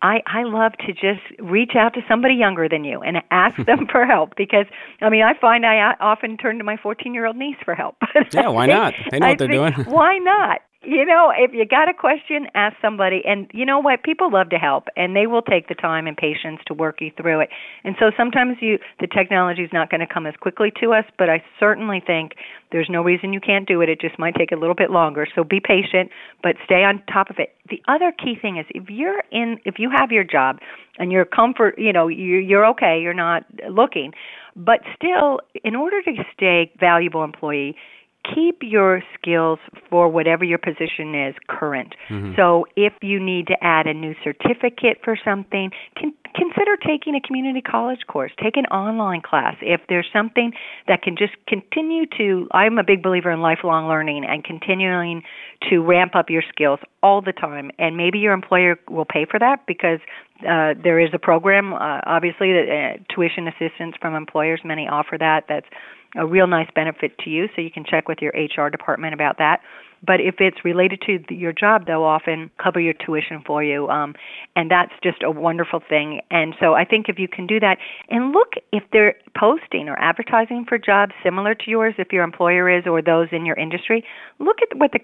I 0.02 0.22
I 0.26 0.44
love 0.44 0.74
to 0.88 0.94
just 0.94 1.22
reach 1.40 1.72
out 1.76 1.94
to 1.96 2.02
somebody 2.08 2.36
younger 2.36 2.70
than 2.70 2.84
you 2.84 3.02
and 3.02 3.18
ask 3.32 3.58
them 3.66 3.88
for 3.92 4.06
help 4.06 4.36
because 4.36 4.66
I 5.02 5.10
mean 5.10 5.24
I 5.24 5.34
find 5.40 5.66
I 5.66 5.94
often 6.00 6.38
turn 6.38 6.58
to 6.58 6.64
my 6.64 6.78
14 6.78 7.14
year 7.14 7.26
old 7.26 7.36
niece 7.36 7.58
for 7.64 7.76
help. 7.76 7.96
yeah, 8.34 8.48
why 8.48 8.66
not? 8.66 8.94
They 9.12 9.20
know 9.20 9.28
what 9.30 9.38
they're 9.38 9.48
doing. 9.48 9.74
why 9.86 10.18
not? 10.18 10.62
You 10.82 11.04
know, 11.04 11.32
if 11.38 11.52
you 11.54 11.66
got 11.66 11.90
a 11.90 11.94
question, 11.94 12.48
ask 12.56 12.76
somebody. 12.82 13.22
And 13.26 13.52
you 13.54 13.66
know 13.66 13.80
what? 13.80 14.02
People 14.04 14.32
love 14.32 14.50
to 14.52 14.56
help, 14.56 14.86
and 14.96 15.14
they 15.14 15.28
will 15.28 15.42
take 15.42 15.68
the 15.68 15.76
time 15.76 16.08
and 16.08 16.16
patience 16.16 16.62
to 16.68 16.74
work 16.74 17.02
you 17.02 17.12
through 17.18 17.42
it. 17.42 17.50
And 17.84 17.96
so 18.00 18.12
sometimes 18.16 18.58
you, 18.62 18.80
the 19.02 19.08
technology 19.08 19.64
is 19.64 19.72
not 19.74 19.90
going 19.90 20.00
to 20.00 20.08
come 20.08 20.26
as 20.26 20.36
quickly 20.40 20.72
to 20.82 20.94
us, 20.94 21.04
but 21.18 21.30
I 21.30 21.44
certainly 21.60 22.02
think 22.06 22.32
there's 22.72 22.88
no 22.90 23.02
reason 23.02 23.34
you 23.34 23.42
can't 23.42 23.68
do 23.68 23.82
it. 23.82 23.90
It 23.90 24.00
just 24.00 24.18
might 24.18 24.36
take 24.36 24.54
a 24.54 24.56
little 24.56 24.76
bit 24.76 24.90
longer. 24.90 25.28
So 25.36 25.44
be 25.44 25.60
patient, 25.60 26.12
but 26.42 26.56
stay 26.64 26.86
on 26.86 27.04
top 27.12 27.30
of 27.30 27.36
it. 27.40 27.54
The 27.70 27.82
other 27.90 28.14
key 28.14 28.36
thing 28.42 28.58
is 28.58 28.66
if 28.70 28.90
you're 28.90 29.22
in, 29.34 29.58
if 29.66 29.76
you 29.80 29.92
have 29.94 30.12
your 30.14 30.24
job 30.24 30.60
and 30.98 31.12
you're 31.12 31.26
comfort, 31.26 31.76
you 31.78 31.92
know, 31.92 32.08
you're, 32.08 32.40
you're 32.40 32.66
okay, 32.68 33.00
you're 33.02 33.14
not 33.14 33.44
looking, 33.70 34.14
but 34.56 34.80
still, 34.96 35.40
in 35.64 35.76
order 35.76 36.02
to 36.02 36.12
stay 36.34 36.72
valuable 36.80 37.24
employee 37.24 37.76
keep 38.24 38.60
your 38.62 39.02
skills 39.18 39.60
for 39.90 40.10
whatever 40.10 40.44
your 40.44 40.58
position 40.58 41.16
is 41.16 41.36
current. 41.48 41.96
Mm-hmm. 42.10 42.34
So 42.36 42.66
if 42.76 42.94
you 43.02 43.20
need 43.20 43.48
to 43.48 43.56
add 43.62 43.88
a 43.88 43.94
new 43.94 44.14
certificate 44.24 45.00
for 45.04 45.18
something, 45.24 45.72
can, 45.96 46.14
consider 46.36 46.76
taking 46.78 47.16
a 47.16 47.22
community 47.22 47.62
college 47.62 48.00
course, 48.08 48.32
take 48.42 48.58
an 48.58 48.66
online 48.66 49.22
class. 49.22 49.56
If 49.62 49.82
there's 49.90 50.08
something 50.14 50.52
that 50.88 51.02
can 51.02 51.16
just 51.18 51.34
continue 51.48 52.06
to, 52.18 52.48
I'm 52.52 52.78
a 52.78 52.84
big 52.84 53.02
believer 53.02 53.32
in 53.32 53.42
lifelong 53.42 53.88
learning 53.88 54.26
and 54.26 54.44
continuing 54.44 55.24
to 55.70 55.80
ramp 55.80 56.16
up 56.16 56.30
your 56.30 56.44
skills 56.50 56.80
all 57.02 57.22
the 57.22 57.34
time. 57.34 57.72
And 57.80 57.98
maybe 57.98 58.20
your 58.20 58.34
employer 58.34 58.80
will 58.90 59.06
pay 59.06 59.26
for 59.30 59.40
that 59.40 59.66
because 59.66 60.00
uh, 60.42 60.74
there 60.82 61.00
is 61.00 61.10
a 61.14 61.20
program, 61.20 61.74
uh, 61.74 62.02
obviously, 62.06 62.54
that 62.54 62.68
uh, 62.70 63.14
tuition 63.14 63.48
assistance 63.48 63.96
from 64.00 64.16
employers. 64.16 64.62
Many 64.64 64.88
offer 64.88 65.18
that. 65.18 65.46
That's 65.50 65.68
a 66.16 66.26
real 66.26 66.48
nice 66.48 66.70
benefit 66.74 67.18
to 67.20 67.30
you, 67.30 67.48
so 67.56 67.62
you 67.62 67.72
can 67.72 67.86
check 67.86 68.08
with 68.08 68.20
your 68.22 68.34
HR 68.34 68.70
department 68.70 69.14
about 69.14 69.38
that. 69.38 69.62
But 70.06 70.22
if 70.22 70.36
it's 70.40 70.64
related 70.64 71.02
to 71.08 71.20
the, 71.28 71.36
your 71.36 71.54
job, 71.54 71.86
they'll 71.86 72.04
often 72.04 72.50
cover 72.62 72.80
your 72.80 72.94
tuition 72.94 73.42
for 73.46 73.64
you, 73.64 73.88
um, 73.90 74.16
and 74.56 74.70
that's 74.72 74.94
just 75.04 75.24
a 75.24 75.32
wonderful 75.32 75.82
thing. 75.88 76.22
And 76.32 76.56
so 76.60 76.74
I 76.74 76.86
think 76.86 77.10
if 77.10 77.20
you 77.20 77.28
can 77.28 77.48
do 77.48 77.60
that, 77.60 77.78
and 78.10 78.32
look 78.32 78.54
if 78.72 78.84
they're 78.92 79.16
posting 79.38 79.90
or 79.90 79.98
advertising 80.00 80.66
for 80.68 80.78
jobs 80.78 81.14
similar 81.24 81.56
to 81.56 81.70
yours, 81.70 81.96
if 81.98 82.12
your 82.12 82.24
employer 82.24 82.70
is, 82.70 82.86
or 82.86 83.02
those 83.02 83.28
in 83.32 83.46
your 83.46 83.58
industry, 83.58 84.04
look 84.40 84.58
at 84.62 84.78
what 84.78 84.92
the 84.92 85.00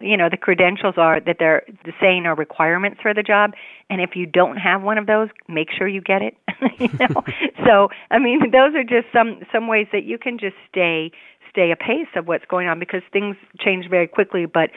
you 0.00 0.16
know 0.16 0.28
the 0.30 0.36
credentials 0.36 0.94
are 0.96 1.20
that 1.20 1.36
they're 1.38 1.62
saying 2.00 2.26
are 2.26 2.34
requirements 2.34 3.00
for 3.00 3.14
the 3.14 3.22
job. 3.22 3.52
And 3.88 4.00
if 4.00 4.16
you 4.16 4.26
don't 4.26 4.56
have 4.56 4.82
one 4.82 4.98
of 4.98 5.06
those, 5.06 5.28
make 5.48 5.68
sure 5.70 5.86
you 5.86 6.00
get 6.00 6.22
it. 6.22 6.36
you 6.78 6.88
know, 6.98 7.22
so 7.66 7.88
I 8.10 8.18
mean, 8.18 8.50
those 8.50 8.74
are 8.74 8.84
just 8.84 9.06
some 9.12 9.40
some 9.52 9.68
ways 9.68 9.86
that 9.92 10.04
you 10.04 10.18
can 10.18 10.38
just 10.38 10.56
stay 10.70 11.12
stay 11.56 11.70
apace 11.70 12.08
of 12.14 12.28
what's 12.28 12.44
going 12.44 12.68
on 12.68 12.78
because 12.78 13.02
things 13.12 13.36
change 13.58 13.88
very 13.88 14.06
quickly. 14.06 14.44
But 14.44 14.70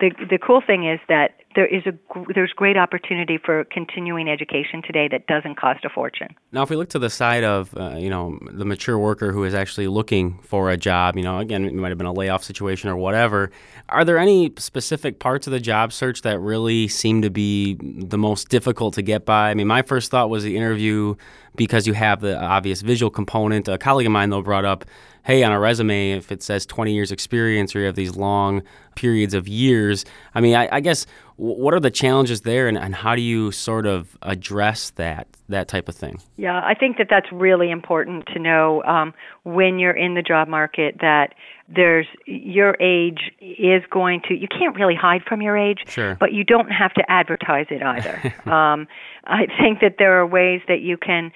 the 0.00 0.10
the 0.28 0.38
cool 0.38 0.60
thing 0.66 0.88
is 0.88 0.98
that 1.08 1.40
there 1.54 1.66
is 1.66 1.84
a 1.86 1.92
there's 2.34 2.52
great 2.52 2.76
opportunity 2.76 3.38
for 3.38 3.64
continuing 3.64 4.28
education 4.28 4.82
today 4.84 5.08
that 5.08 5.28
doesn't 5.28 5.54
cost 5.54 5.84
a 5.84 5.88
fortune. 5.88 6.34
Now, 6.50 6.62
if 6.62 6.70
we 6.70 6.74
look 6.74 6.88
to 6.90 6.98
the 6.98 7.10
side 7.10 7.44
of 7.44 7.72
uh, 7.76 7.96
you 7.96 8.10
know 8.10 8.38
the 8.50 8.64
mature 8.64 8.98
worker 8.98 9.30
who 9.30 9.44
is 9.44 9.54
actually 9.54 9.86
looking 9.86 10.40
for 10.42 10.70
a 10.70 10.76
job, 10.76 11.16
you 11.16 11.22
know, 11.22 11.38
again, 11.38 11.64
it 11.64 11.74
might 11.74 11.90
have 11.90 11.98
been 11.98 12.08
a 12.08 12.12
layoff 12.12 12.42
situation 12.42 12.90
or 12.90 12.96
whatever. 12.96 13.52
Are 13.88 14.04
there 14.04 14.18
any 14.18 14.52
specific 14.58 15.20
parts 15.20 15.46
of 15.46 15.52
the 15.52 15.60
job 15.60 15.92
search 15.92 16.22
that 16.22 16.40
really 16.40 16.88
seem 16.88 17.22
to 17.22 17.30
be 17.30 17.74
the 17.80 18.18
most 18.18 18.48
difficult 18.48 18.94
to 18.94 19.02
get 19.02 19.24
by? 19.24 19.50
I 19.50 19.54
mean, 19.54 19.68
my 19.68 19.82
first 19.82 20.10
thought 20.10 20.30
was 20.30 20.42
the 20.42 20.56
interview 20.56 21.14
because 21.54 21.86
you 21.86 21.92
have 21.92 22.20
the 22.20 22.36
obvious 22.36 22.80
visual 22.80 23.10
component. 23.10 23.68
A 23.68 23.78
colleague 23.78 24.06
of 24.06 24.12
mine 24.12 24.30
though 24.30 24.42
brought 24.42 24.64
up 24.64 24.84
hey, 25.24 25.42
on 25.42 25.52
a 25.52 25.58
resume, 25.58 26.12
if 26.12 26.30
it 26.30 26.42
says 26.42 26.66
20 26.66 26.92
years 26.92 27.10
experience 27.10 27.74
or 27.74 27.80
you 27.80 27.86
have 27.86 27.94
these 27.94 28.16
long 28.16 28.62
periods 28.94 29.34
of 29.34 29.48
years, 29.48 30.04
I 30.34 30.40
mean, 30.40 30.54
I, 30.54 30.68
I 30.70 30.80
guess 30.80 31.06
what 31.36 31.74
are 31.74 31.80
the 31.80 31.90
challenges 31.90 32.42
there 32.42 32.68
and, 32.68 32.78
and, 32.78 32.94
how 32.94 33.16
do 33.16 33.22
you 33.22 33.50
sort 33.50 33.86
of 33.86 34.16
address 34.22 34.90
that 34.90 35.26
that 35.48 35.66
type 35.66 35.88
of 35.88 35.96
thing 35.96 36.20
yeah 36.36 36.60
i 36.64 36.74
think 36.74 36.96
that 36.96 37.08
that's 37.10 37.26
really 37.32 37.70
important 37.70 38.24
to 38.26 38.38
know 38.38 38.82
um, 38.84 39.12
when 39.42 39.78
you're 39.78 39.96
in 39.96 40.14
the 40.14 40.22
job 40.22 40.46
market 40.46 40.96
that 41.00 41.34
there's 41.68 42.06
your 42.26 42.76
age 42.80 43.32
is 43.40 43.82
going 43.90 44.20
to 44.28 44.34
you 44.34 44.46
can't 44.46 44.76
really 44.76 44.94
hide 44.94 45.22
from 45.26 45.42
your 45.42 45.56
age 45.56 45.80
sure. 45.86 46.16
but 46.20 46.32
you 46.32 46.44
don't 46.44 46.68
have 46.68 46.94
to 46.94 47.02
advertise 47.10 47.66
it 47.70 47.82
either 47.82 48.32
um, 48.50 48.86
i 49.24 49.46
think 49.60 49.80
that 49.80 49.96
there 49.98 50.18
are 50.18 50.26
ways 50.26 50.60
that 50.68 50.80
you 50.80 50.96
can 50.96 51.32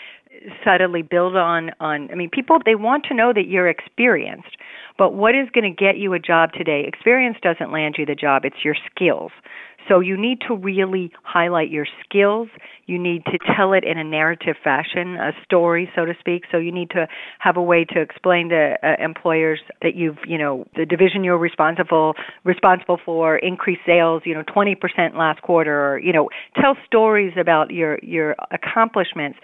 subtly 0.64 1.02
build 1.02 1.36
on 1.36 1.70
on 1.80 2.10
I 2.10 2.14
mean 2.14 2.30
people 2.30 2.58
they 2.64 2.74
want 2.74 3.04
to 3.08 3.14
know 3.14 3.32
that 3.32 3.46
you're 3.46 3.68
experienced. 3.68 4.56
But 4.96 5.14
what 5.14 5.34
is 5.34 5.48
going 5.54 5.64
to 5.64 5.84
get 5.84 5.96
you 5.96 6.12
a 6.14 6.18
job 6.18 6.52
today? 6.52 6.84
Experience 6.86 7.36
doesn't 7.42 7.72
land 7.72 7.96
you 7.98 8.06
the 8.06 8.16
job, 8.16 8.44
it's 8.44 8.64
your 8.64 8.74
skills. 8.90 9.30
So 9.88 10.00
you 10.00 10.18
need 10.18 10.42
to 10.46 10.54
really 10.54 11.10
highlight 11.22 11.70
your 11.70 11.86
skills. 12.04 12.48
You 12.86 12.98
need 12.98 13.24
to 13.26 13.38
tell 13.56 13.72
it 13.72 13.84
in 13.84 13.96
a 13.96 14.04
narrative 14.04 14.56
fashion, 14.62 15.16
a 15.16 15.32
story, 15.44 15.90
so 15.96 16.04
to 16.04 16.12
speak. 16.20 16.44
So 16.52 16.58
you 16.58 16.70
need 16.70 16.90
to 16.90 17.08
have 17.38 17.56
a 17.56 17.62
way 17.62 17.84
to 17.86 18.00
explain 18.00 18.50
to 18.50 18.74
uh, 18.82 19.02
employers 19.02 19.60
that 19.80 19.94
you've, 19.94 20.18
you 20.26 20.36
know, 20.36 20.66
the 20.76 20.84
division 20.84 21.24
you're 21.24 21.38
responsible 21.38 22.14
responsible 22.44 22.98
for 23.02 23.38
increased 23.38 23.80
sales, 23.86 24.22
you 24.26 24.34
know, 24.34 24.42
20% 24.42 24.76
last 25.16 25.40
quarter, 25.42 25.94
or 25.94 25.98
you 25.98 26.12
know, 26.12 26.28
tell 26.60 26.76
stories 26.86 27.32
about 27.40 27.70
your 27.70 27.98
your 28.02 28.36
accomplishments 28.50 29.38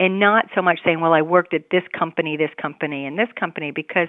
and 0.00 0.18
not 0.18 0.46
so 0.54 0.62
much 0.62 0.80
saying, 0.84 1.00
well, 1.00 1.12
I 1.12 1.22
worked 1.22 1.54
at 1.54 1.70
this 1.70 1.84
company, 1.96 2.36
this 2.36 2.50
company, 2.60 3.06
and 3.06 3.18
this 3.18 3.28
company, 3.38 3.70
because 3.70 4.08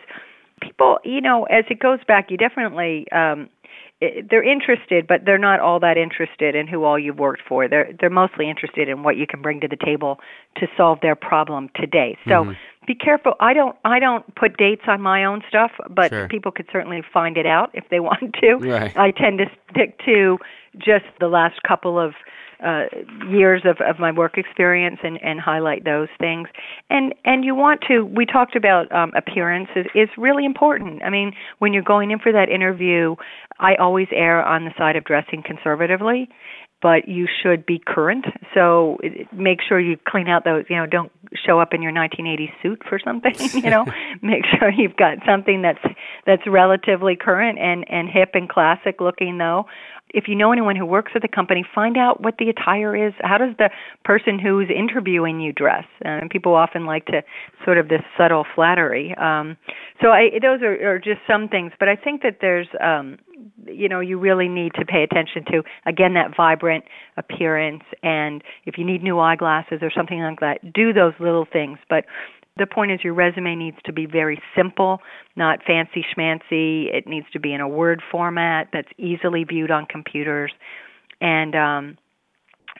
people, 0.62 0.98
you 1.04 1.22
know, 1.22 1.44
as 1.44 1.66
it 1.70 1.80
goes 1.80 2.00
back, 2.08 2.32
you 2.32 2.38
definitely 2.38 3.06
um, 3.12 3.50
they're 4.02 4.44
interested, 4.44 5.06
but 5.06 5.26
they're 5.26 5.38
not 5.38 5.60
all 5.60 5.80
that 5.80 5.96
interested 5.96 6.56
in 6.56 6.68
who 6.68 6.84
all 6.84 6.98
you've 6.98 7.20
worked 7.20 7.44
for. 7.48 7.68
They're 7.68 7.92
they're 8.00 8.10
mostly 8.10 8.50
interested 8.50 8.90
in 8.90 9.04
what 9.04 9.16
you 9.16 9.28
can 9.28 9.42
bring 9.42 9.60
to 9.62 9.68
the 9.68 9.78
table 9.78 10.20
to 10.58 10.68
solve 10.76 11.00
their 11.02 11.16
problem 11.16 11.70
today. 11.76 12.18
So 12.26 12.46
mm-hmm. 12.46 12.52
be 12.88 12.96
careful. 12.96 13.34
I 13.40 13.54
don't 13.54 13.76
I 13.86 14.00
don't 14.00 14.34
put 14.34 14.58
dates 14.58 14.84
on 14.88 15.02
my 15.02 15.24
own 15.24 15.44
stuff, 15.48 15.72
but 15.90 16.10
sure. 16.10 16.28
people 16.30 16.52
could 16.52 16.68
certainly 16.72 17.04
find 17.14 17.38
it 17.38 17.46
out 17.46 17.70
if 17.74 17.84
they 17.90 18.00
want 18.10 18.34
to. 18.42 18.56
Right. 18.56 18.96
I 18.98 19.12
tend 19.12 19.38
to 19.38 19.46
stick 19.70 20.00
to 20.06 20.40
just 20.78 21.06
the 21.20 21.28
last 21.28 21.62
couple 21.68 22.00
of 22.00 22.14
uh, 22.64 22.84
years 23.28 23.64
of, 23.66 23.78
of 23.82 24.00
my 24.00 24.12
work 24.12 24.38
experience 24.38 25.00
and, 25.04 25.20
and 25.24 25.40
highlight 25.40 25.84
those 25.84 26.10
things. 26.20 26.48
And 26.90 27.14
and 27.26 27.44
you 27.44 27.56
want 27.56 27.82
to. 27.88 28.06
We 28.06 28.26
talked 28.26 28.56
about 28.56 28.92
um, 28.92 29.12
appearance 29.16 29.70
is, 29.76 29.88
is 29.96 30.10
really 30.18 30.46
important. 30.46 31.02
I 31.04 31.10
mean, 31.10 31.34
when 31.60 31.74
you're 31.74 31.82
going 31.82 32.12
in 32.12 32.20
for 32.20 32.32
that 32.32 32.50
interview, 32.50 33.16
I 33.60 33.76
always 33.76 34.08
err 34.12 34.44
on 34.44 34.66
the 34.66 34.72
side 34.78 34.96
of 34.96 35.04
dressing 35.06 35.44
conservatively 35.44 36.30
but 36.82 37.08
you 37.08 37.28
should 37.42 37.66
be 37.66 37.80
current. 37.80 38.26
So 38.54 38.98
make 39.32 39.60
sure 39.68 39.80
you 39.80 39.98
clean 40.08 40.28
out 40.28 40.44
those, 40.44 40.66
you 40.68 40.76
know, 40.76 40.88
don't 40.88 41.12
show 41.46 41.60
up 41.60 41.74
in 41.74 41.82
your 41.82 41.92
1980s 41.92 42.52
suit 42.62 42.82
for 42.90 43.00
something, 43.04 43.36
you 43.64 43.70
know. 43.70 43.86
make 44.22 44.44
sure 44.46 44.72
you've 44.72 44.98
got 44.98 45.20
something 45.26 45.62
that's 45.62 45.96
that's 46.26 46.42
relatively 46.48 47.16
current 47.16 47.60
and 47.60 47.86
and 47.90 48.10
hip 48.10 48.32
and 48.34 48.50
classic 48.50 49.00
looking 49.00 49.38
though 49.38 49.66
if 50.14 50.28
you 50.28 50.36
know 50.36 50.52
anyone 50.52 50.76
who 50.76 50.86
works 50.86 51.12
at 51.16 51.22
the 51.22 51.28
company, 51.28 51.66
find 51.74 51.98
out 51.98 52.22
what 52.22 52.36
the 52.38 52.50
attire 52.50 52.96
is. 52.96 53.14
How 53.22 53.38
does 53.38 53.56
the 53.58 53.70
person 54.04 54.40
who's 54.40 54.70
interviewing 54.70 55.40
you 55.40 55.52
dress? 55.52 55.86
And 56.02 56.30
people 56.30 56.54
often 56.56 56.86
like 56.86 57.06
to 57.08 57.22
sort 57.66 57.78
of 57.78 57.90
this 57.90 58.02
subtle 58.18 58.46
flattery. 58.56 59.16
Um, 59.18 59.58
so 60.02 60.10
I, 60.10 60.30
those 60.42 60.62
are, 60.62 60.96
are 60.96 61.00
just 61.00 61.22
some 61.28 61.48
things, 61.48 61.72
but 61.80 61.90
I 61.90 61.96
think 61.96 62.22
that 62.24 62.38
there's, 62.42 62.68
um, 62.84 63.18
you 63.66 63.90
know, 63.90 64.00
you 64.00 64.20
really 64.20 64.48
need 64.48 64.74
to 64.76 64.86
pay 64.86 65.04
attention 65.04 65.46
to 65.52 65.64
again 65.86 66.14
that 66.14 66.36
vibrant 66.36 66.86
appearance, 67.18 67.84
and 68.04 68.44
if 68.66 68.78
you 68.78 68.86
need 68.86 69.04
new 69.04 69.20
eyeglasses 69.20 69.80
or 69.82 69.92
something 69.96 70.20
like 70.20 70.40
that, 70.40 70.74
do 70.74 70.94
those 70.94 71.14
little 71.20 71.46
things. 71.52 71.78
But 71.90 72.06
the 72.58 72.68
point 72.68 72.92
is, 72.92 73.00
your 73.04 73.14
resume 73.14 73.56
needs 73.56 73.78
to 73.86 73.94
be 73.94 74.06
very 74.06 74.42
simple, 74.56 75.00
not 75.36 75.60
fancy 75.66 76.06
schmancy. 76.16 76.94
It 76.94 77.08
needs 77.08 77.26
to 77.34 77.40
be 77.40 77.54
in 77.54 77.62
a 77.62 77.68
Word 77.68 78.02
format 78.12 78.68
that's 78.74 78.90
easily 78.98 79.44
viewed 79.44 79.72
on 79.72 79.86
computers. 79.86 80.52
And, 81.22 81.56
um, 81.56 81.98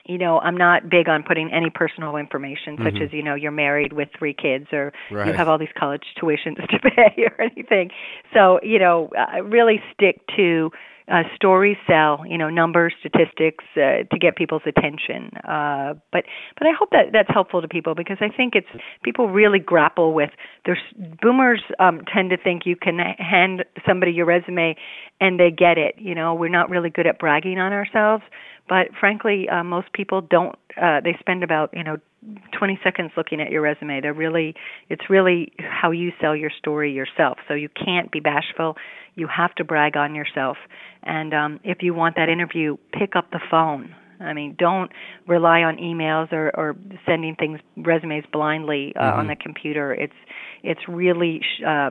you 0.04 0.18
know, 0.18 0.40
I'm 0.40 0.56
not 0.56 0.90
big 0.90 1.08
on 1.08 1.22
putting 1.22 1.52
any 1.52 1.70
personal 1.70 2.16
information, 2.16 2.76
such 2.84 2.94
mm-hmm. 2.94 3.04
as, 3.04 3.12
you 3.12 3.22
know, 3.22 3.34
you're 3.34 3.50
married 3.50 3.92
with 3.92 4.08
three 4.18 4.34
kids 4.34 4.66
or 4.72 4.92
right. 5.10 5.28
you 5.28 5.32
have 5.32 5.48
all 5.48 5.58
these 5.58 5.68
college 5.78 6.02
tuitions 6.22 6.56
to 6.68 6.78
pay 6.78 7.22
or 7.30 7.40
anything. 7.40 7.90
So, 8.34 8.60
you 8.62 8.78
know, 8.78 9.10
I 9.16 9.38
really 9.38 9.80
stick 9.94 10.20
to 10.36 10.70
uh, 11.08 11.22
stories 11.34 11.76
sell, 11.86 12.24
you 12.26 12.38
know, 12.38 12.48
numbers, 12.48 12.94
statistics 13.00 13.64
uh, 13.76 14.04
to 14.10 14.18
get 14.20 14.36
people's 14.36 14.62
attention. 14.66 15.30
Uh, 15.48 15.94
but 16.12 16.24
but 16.58 16.66
I 16.66 16.72
hope 16.78 16.90
that 16.90 17.06
that's 17.12 17.30
helpful 17.32 17.60
to 17.60 17.68
people 17.68 17.94
because 17.94 18.18
I 18.20 18.28
think 18.34 18.54
it's 18.54 18.66
people 19.02 19.28
really 19.28 19.58
grapple 19.58 20.14
with. 20.14 20.30
There's 20.64 20.82
boomers 21.20 21.62
um, 21.78 22.02
tend 22.12 22.30
to 22.30 22.36
think 22.36 22.62
you 22.66 22.76
can 22.76 22.98
hand 22.98 23.64
somebody 23.86 24.12
your 24.12 24.26
resume 24.26 24.76
and 25.20 25.38
they 25.38 25.50
get 25.50 25.78
it. 25.78 25.96
You 25.98 26.14
know, 26.14 26.34
we're 26.34 26.48
not 26.48 26.70
really 26.70 26.90
good 26.90 27.06
at 27.06 27.18
bragging 27.18 27.58
on 27.58 27.72
ourselves, 27.72 28.22
but 28.68 28.88
frankly, 28.98 29.48
uh, 29.48 29.64
most 29.64 29.92
people 29.92 30.20
don't. 30.20 30.56
Uh, 30.80 31.00
they 31.02 31.16
spend 31.20 31.42
about 31.42 31.70
you 31.72 31.84
know 31.84 31.96
20 32.56 32.78
seconds 32.84 33.10
looking 33.16 33.40
at 33.40 33.50
your 33.50 33.62
resume. 33.62 34.00
They're 34.00 34.14
really 34.14 34.54
it's 34.88 35.10
really 35.10 35.52
how 35.58 35.90
you 35.90 36.12
sell 36.20 36.36
your 36.36 36.50
story 36.58 36.92
yourself. 36.92 37.38
So 37.48 37.54
you 37.54 37.68
can't 37.68 38.10
be 38.10 38.20
bashful. 38.20 38.76
You 39.14 39.26
have 39.26 39.54
to 39.56 39.64
brag 39.64 39.96
on 39.96 40.14
yourself. 40.14 40.56
And 41.02 41.34
um 41.34 41.60
if 41.64 41.78
you 41.82 41.94
want 41.94 42.16
that 42.16 42.28
interview, 42.28 42.76
pick 42.92 43.16
up 43.16 43.30
the 43.30 43.40
phone. 43.50 43.94
I 44.20 44.34
mean, 44.34 44.54
don't 44.56 44.92
rely 45.26 45.62
on 45.62 45.78
emails 45.78 46.32
or, 46.32 46.52
or 46.54 46.76
sending 47.04 47.34
things 47.34 47.58
resumes 47.76 48.24
blindly 48.32 48.92
uh, 48.94 49.02
mm-hmm. 49.02 49.18
on 49.18 49.26
the 49.26 49.36
computer. 49.36 49.92
It's 49.92 50.12
it's 50.62 50.80
really 50.86 51.40
uh, 51.66 51.90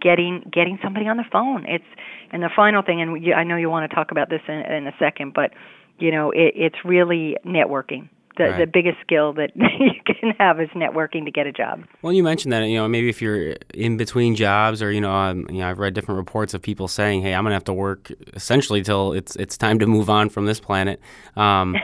getting 0.00 0.42
getting 0.52 0.78
somebody 0.82 1.06
on 1.06 1.18
the 1.18 1.24
phone. 1.30 1.64
It's 1.68 1.84
and 2.32 2.42
the 2.42 2.50
final 2.54 2.82
thing, 2.82 3.00
and 3.00 3.32
I 3.32 3.44
know 3.44 3.56
you 3.56 3.70
want 3.70 3.88
to 3.88 3.94
talk 3.94 4.10
about 4.10 4.28
this 4.28 4.40
in, 4.48 4.54
in 4.54 4.86
a 4.88 4.92
second, 4.98 5.34
but 5.34 5.52
you 5.98 6.10
know, 6.10 6.32
it, 6.32 6.54
it's 6.56 6.76
really 6.84 7.36
networking 7.46 8.08
the, 8.38 8.44
right. 8.44 8.58
the 8.58 8.66
biggest 8.66 8.98
skill 9.02 9.32
that 9.34 9.50
you 9.56 9.90
can 10.06 10.32
have 10.38 10.60
is 10.60 10.68
networking 10.70 11.24
to 11.24 11.30
get 11.30 11.46
a 11.46 11.52
job. 11.52 11.84
Well, 12.02 12.12
you 12.12 12.22
mentioned 12.22 12.52
that 12.52 12.64
you 12.64 12.76
know 12.76 12.88
maybe 12.88 13.08
if 13.08 13.20
you're 13.20 13.56
in 13.74 13.96
between 13.96 14.34
jobs, 14.34 14.82
or 14.82 14.90
you 14.90 15.00
know, 15.00 15.12
um, 15.12 15.46
you 15.50 15.58
know, 15.58 15.68
I've 15.68 15.78
read 15.78 15.94
different 15.94 16.18
reports 16.18 16.54
of 16.54 16.62
people 16.62 16.88
saying, 16.88 17.22
"Hey, 17.22 17.34
I'm 17.34 17.44
gonna 17.44 17.54
have 17.54 17.64
to 17.64 17.74
work 17.74 18.10
essentially 18.34 18.82
till 18.82 19.12
it's 19.12 19.36
it's 19.36 19.56
time 19.58 19.78
to 19.80 19.86
move 19.86 20.08
on 20.08 20.28
from 20.30 20.46
this 20.46 20.60
planet." 20.60 21.00
Um, 21.36 21.76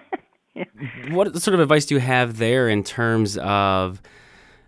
yeah. 0.54 0.64
What 1.10 1.36
sort 1.42 1.54
of 1.54 1.60
advice 1.60 1.86
do 1.86 1.94
you 1.94 2.00
have 2.00 2.38
there 2.38 2.68
in 2.68 2.82
terms 2.82 3.36
of 3.38 4.00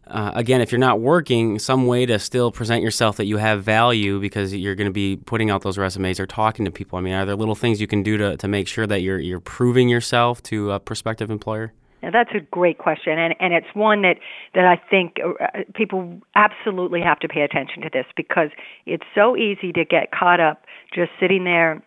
uh, 0.08 0.32
again, 0.34 0.60
if 0.60 0.72
you're 0.72 0.78
not 0.78 1.00
working, 1.00 1.58
some 1.58 1.86
way 1.86 2.06
to 2.06 2.18
still 2.18 2.50
present 2.50 2.82
yourself 2.82 3.16
that 3.16 3.26
you 3.26 3.36
have 3.36 3.62
value 3.62 4.20
because 4.20 4.54
you're 4.54 4.74
going 4.74 4.86
to 4.86 4.92
be 4.92 5.16
putting 5.16 5.50
out 5.50 5.62
those 5.62 5.78
resumes 5.78 6.18
or 6.18 6.26
talking 6.26 6.64
to 6.64 6.70
people. 6.70 6.98
I 6.98 7.02
mean, 7.02 7.14
are 7.14 7.26
there 7.26 7.36
little 7.36 7.54
things 7.54 7.80
you 7.80 7.86
can 7.86 8.02
do 8.02 8.16
to, 8.16 8.36
to 8.36 8.48
make 8.48 8.68
sure 8.68 8.86
that 8.86 9.02
you're 9.02 9.18
you're 9.18 9.40
proving 9.40 9.88
yourself 9.88 10.42
to 10.44 10.72
a 10.72 10.80
prospective 10.80 11.30
employer? 11.30 11.72
Now, 12.02 12.10
that's 12.10 12.30
a 12.34 12.40
great 12.40 12.78
question, 12.78 13.18
and 13.18 13.34
and 13.40 13.52
it's 13.52 13.66
one 13.74 14.02
that 14.02 14.16
that 14.54 14.64
I 14.64 14.80
think 14.88 15.16
uh, 15.22 15.64
people 15.74 16.20
absolutely 16.36 17.00
have 17.00 17.18
to 17.20 17.28
pay 17.28 17.42
attention 17.42 17.82
to 17.82 17.90
this 17.92 18.06
because 18.16 18.50
it's 18.86 19.04
so 19.14 19.36
easy 19.36 19.72
to 19.72 19.84
get 19.84 20.12
caught 20.12 20.40
up 20.40 20.64
just 20.94 21.10
sitting 21.20 21.44
there 21.44 21.82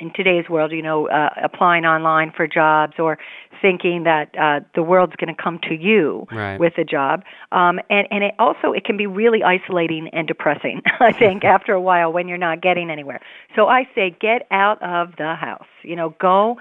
in 0.00 0.12
today's 0.14 0.48
world, 0.48 0.72
you 0.72 0.82
know, 0.82 1.08
uh, 1.08 1.30
applying 1.42 1.84
online 1.84 2.32
for 2.34 2.46
jobs 2.46 2.94
or 2.98 3.18
thinking 3.60 4.04
that 4.04 4.34
uh, 4.38 4.60
the 4.74 4.82
world's 4.82 5.14
going 5.16 5.34
to 5.34 5.42
come 5.42 5.58
to 5.68 5.74
you 5.74 6.26
right. 6.32 6.58
with 6.58 6.78
a 6.78 6.84
job. 6.84 7.22
Um, 7.52 7.78
and 7.90 8.06
and 8.10 8.24
it 8.24 8.34
also 8.38 8.72
it 8.72 8.84
can 8.84 8.96
be 8.96 9.06
really 9.06 9.42
isolating 9.42 10.08
and 10.12 10.26
depressing. 10.26 10.82
I 11.00 11.12
think 11.12 11.44
after 11.56 11.72
a 11.72 11.80
while 11.80 12.12
when 12.12 12.28
you're 12.28 12.38
not 12.38 12.62
getting 12.62 12.90
anywhere. 12.90 13.20
So 13.54 13.66
I 13.66 13.88
say 13.94 14.16
get 14.20 14.46
out 14.50 14.82
of 14.82 15.16
the 15.16 15.34
house. 15.34 15.68
You 15.82 15.96
know, 15.96 16.14
go 16.20 16.56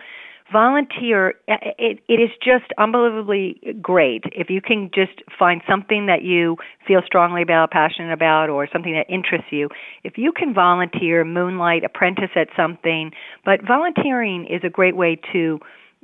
volunteer 0.51 1.35
it, 1.47 1.99
it 2.07 2.13
is 2.13 2.29
just 2.43 2.65
unbelievably 2.77 3.77
great. 3.81 4.23
If 4.31 4.49
you 4.49 4.61
can 4.61 4.89
just 4.93 5.21
find 5.37 5.61
something 5.69 6.05
that 6.07 6.23
you 6.23 6.57
feel 6.87 7.01
strongly 7.05 7.41
about 7.41 7.71
passionate 7.71 8.11
about 8.13 8.49
or 8.49 8.67
something 8.71 8.93
that 8.93 9.11
interests 9.13 9.47
you 9.51 9.69
if 10.03 10.17
you 10.17 10.31
can 10.31 10.53
volunteer 10.53 11.23
moonlight 11.23 11.83
apprentice 11.83 12.31
at 12.35 12.47
something 12.55 13.11
but 13.45 13.65
volunteering 13.65 14.45
is 14.45 14.61
a 14.63 14.69
great 14.69 14.95
way 14.95 15.19
to 15.31 15.59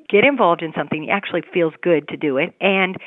get 0.10 0.24
involved 0.24 0.62
in 0.62 0.74
something 0.76 1.06
it 1.06 1.10
actually 1.10 1.42
feels 1.54 1.74
good 1.82 2.08
to 2.10 2.18
do 2.18 2.38
it. 2.38 2.54
And 2.62 2.98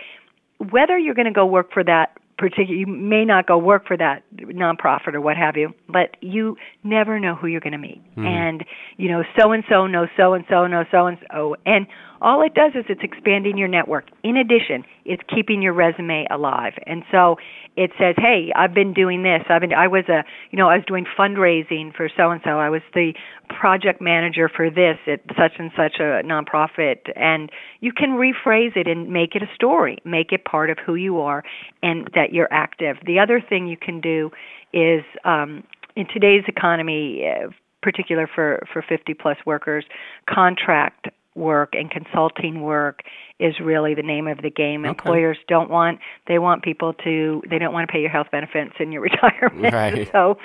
whether 0.70 0.98
you're 0.98 1.14
going 1.14 1.26
to 1.26 1.32
go 1.32 1.46
work 1.46 1.72
for 1.72 1.84
that 1.84 2.16
particular 2.38 2.78
you 2.78 2.86
may 2.86 3.24
not 3.24 3.46
go 3.46 3.58
work 3.58 3.86
for 3.86 3.96
that 3.96 4.22
nonprofit 4.36 5.14
or 5.14 5.20
what 5.20 5.36
have 5.36 5.56
you 5.56 5.74
but 5.88 6.16
you 6.20 6.56
never 6.84 7.18
know 7.18 7.34
who 7.34 7.48
you're 7.48 7.60
going 7.60 7.72
to 7.72 7.78
meet 7.78 8.02
mm-hmm. 8.12 8.24
and 8.24 8.64
you 8.96 9.10
know 9.10 9.22
so 9.38 9.52
and 9.52 9.64
so 9.68 9.86
knows 9.86 10.08
so 10.16 10.34
and 10.34 10.44
so 10.48 10.66
knows 10.66 10.86
so 10.90 11.06
and 11.06 11.18
so 11.30 11.56
and 11.66 11.86
all 12.20 12.42
it 12.42 12.54
does 12.54 12.72
is 12.74 12.84
it's 12.88 13.02
expanding 13.02 13.56
your 13.56 13.68
network. 13.68 14.06
In 14.22 14.36
addition, 14.36 14.84
it's 15.04 15.22
keeping 15.32 15.62
your 15.62 15.72
resume 15.72 16.26
alive. 16.30 16.72
And 16.86 17.02
so 17.10 17.36
it 17.76 17.90
says, 17.98 18.16
"Hey, 18.18 18.52
I've 18.56 18.74
been 18.74 18.92
doing 18.92 19.22
this. 19.22 19.42
I've 19.48 19.60
been 19.60 19.72
I 19.72 19.86
was 19.86 20.08
a, 20.08 20.24
you 20.50 20.58
know, 20.58 20.68
I 20.68 20.76
was 20.76 20.84
doing 20.86 21.06
fundraising 21.18 21.94
for 21.94 22.08
so 22.16 22.30
and 22.30 22.40
so. 22.44 22.58
I 22.58 22.68
was 22.68 22.82
the 22.94 23.14
project 23.48 24.00
manager 24.00 24.48
for 24.48 24.68
this 24.68 24.98
at 25.06 25.20
such 25.36 25.52
and 25.58 25.70
such 25.76 26.00
a 26.00 26.22
nonprofit." 26.24 27.10
And 27.16 27.50
you 27.80 27.92
can 27.92 28.10
rephrase 28.10 28.76
it 28.76 28.86
and 28.88 29.10
make 29.10 29.34
it 29.34 29.42
a 29.42 29.54
story. 29.54 29.98
Make 30.04 30.32
it 30.32 30.44
part 30.44 30.70
of 30.70 30.78
who 30.78 30.94
you 30.96 31.20
are 31.20 31.44
and 31.82 32.08
that 32.14 32.32
you're 32.32 32.52
active. 32.52 32.96
The 33.06 33.18
other 33.18 33.40
thing 33.40 33.66
you 33.66 33.76
can 33.76 34.00
do 34.00 34.30
is 34.72 35.04
um 35.24 35.62
in 35.96 36.06
today's 36.06 36.44
economy, 36.46 37.26
uh, 37.26 37.48
particular 37.82 38.28
for 38.32 38.64
for 38.72 38.82
50 38.82 39.14
plus 39.14 39.36
workers, 39.44 39.84
contract 40.28 41.08
work 41.38 41.70
and 41.72 41.90
consulting 41.90 42.60
work 42.60 43.02
is 43.38 43.54
really 43.60 43.94
the 43.94 44.02
name 44.02 44.26
of 44.26 44.38
the 44.42 44.50
game. 44.50 44.84
Okay. 44.84 44.90
Employers 44.90 45.38
don't 45.48 45.70
want 45.70 46.00
they 46.26 46.38
want 46.38 46.62
people 46.62 46.92
to 47.04 47.42
they 47.48 47.58
don't 47.58 47.72
want 47.72 47.88
to 47.88 47.92
pay 47.92 48.00
your 48.00 48.10
health 48.10 48.26
benefits 48.32 48.74
in 48.80 48.92
your 48.92 49.02
retirement. 49.10 49.72
Right. 49.72 50.10
So 50.12 50.38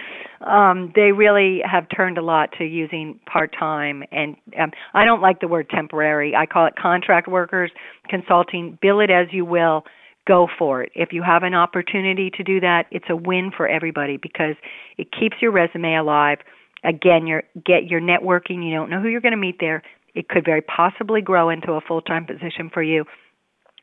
um, 0.46 0.91
they 0.96 1.11
really 1.11 1.61
have 1.70 1.87
turned 1.96 2.18
a 2.18 2.22
lot 2.22 2.51
to 2.57 2.63
using 2.63 3.20
part 3.25 3.53
time 3.57 4.03
and 4.11 4.35
um, 4.59 4.72
I 4.94 5.05
don't 5.05 5.22
like 5.22 5.41
the 5.41 5.48
word 5.48 5.70
temporary. 5.70 6.35
I 6.35 6.46
call 6.46 6.68
it 6.68 6.75
contract 6.75 7.27
workers, 7.27 7.72
consulting, 8.09 8.77
bill 8.81 9.00
it 9.00 9.09
as 9.09 9.27
you 9.31 9.46
will. 9.46 9.83
Go 10.25 10.48
for 10.57 10.81
it. 10.81 10.94
If 10.96 11.11
you 11.11 11.22
have 11.22 11.44
an 11.44 11.53
opportunity 11.53 12.31
to 12.37 12.44
do 12.46 12.61
that, 12.61 12.85
it's 12.91 13.07
a 13.09 13.15
win 13.15 13.51
for 13.55 13.68
everybody 13.68 14.15
because 14.15 14.55
it 14.98 15.09
keeps 15.11 15.35
your 15.41 15.51
resume 15.51 15.98
alive 15.98 16.37
again 16.83 17.27
you're 17.27 17.44
get 17.65 17.85
your 17.85 18.01
networking 18.01 18.65
you 18.65 18.74
don't 18.74 18.89
know 18.89 19.01
who 19.01 19.07
you're 19.07 19.22
going 19.22 19.33
to 19.33 19.37
meet 19.37 19.57
there 19.59 19.81
it 20.15 20.29
could 20.29 20.45
very 20.45 20.61
possibly 20.61 21.21
grow 21.21 21.49
into 21.49 21.73
a 21.73 21.81
full-time 21.81 22.25
position 22.25 22.69
for 22.73 22.83
you. 22.83 23.05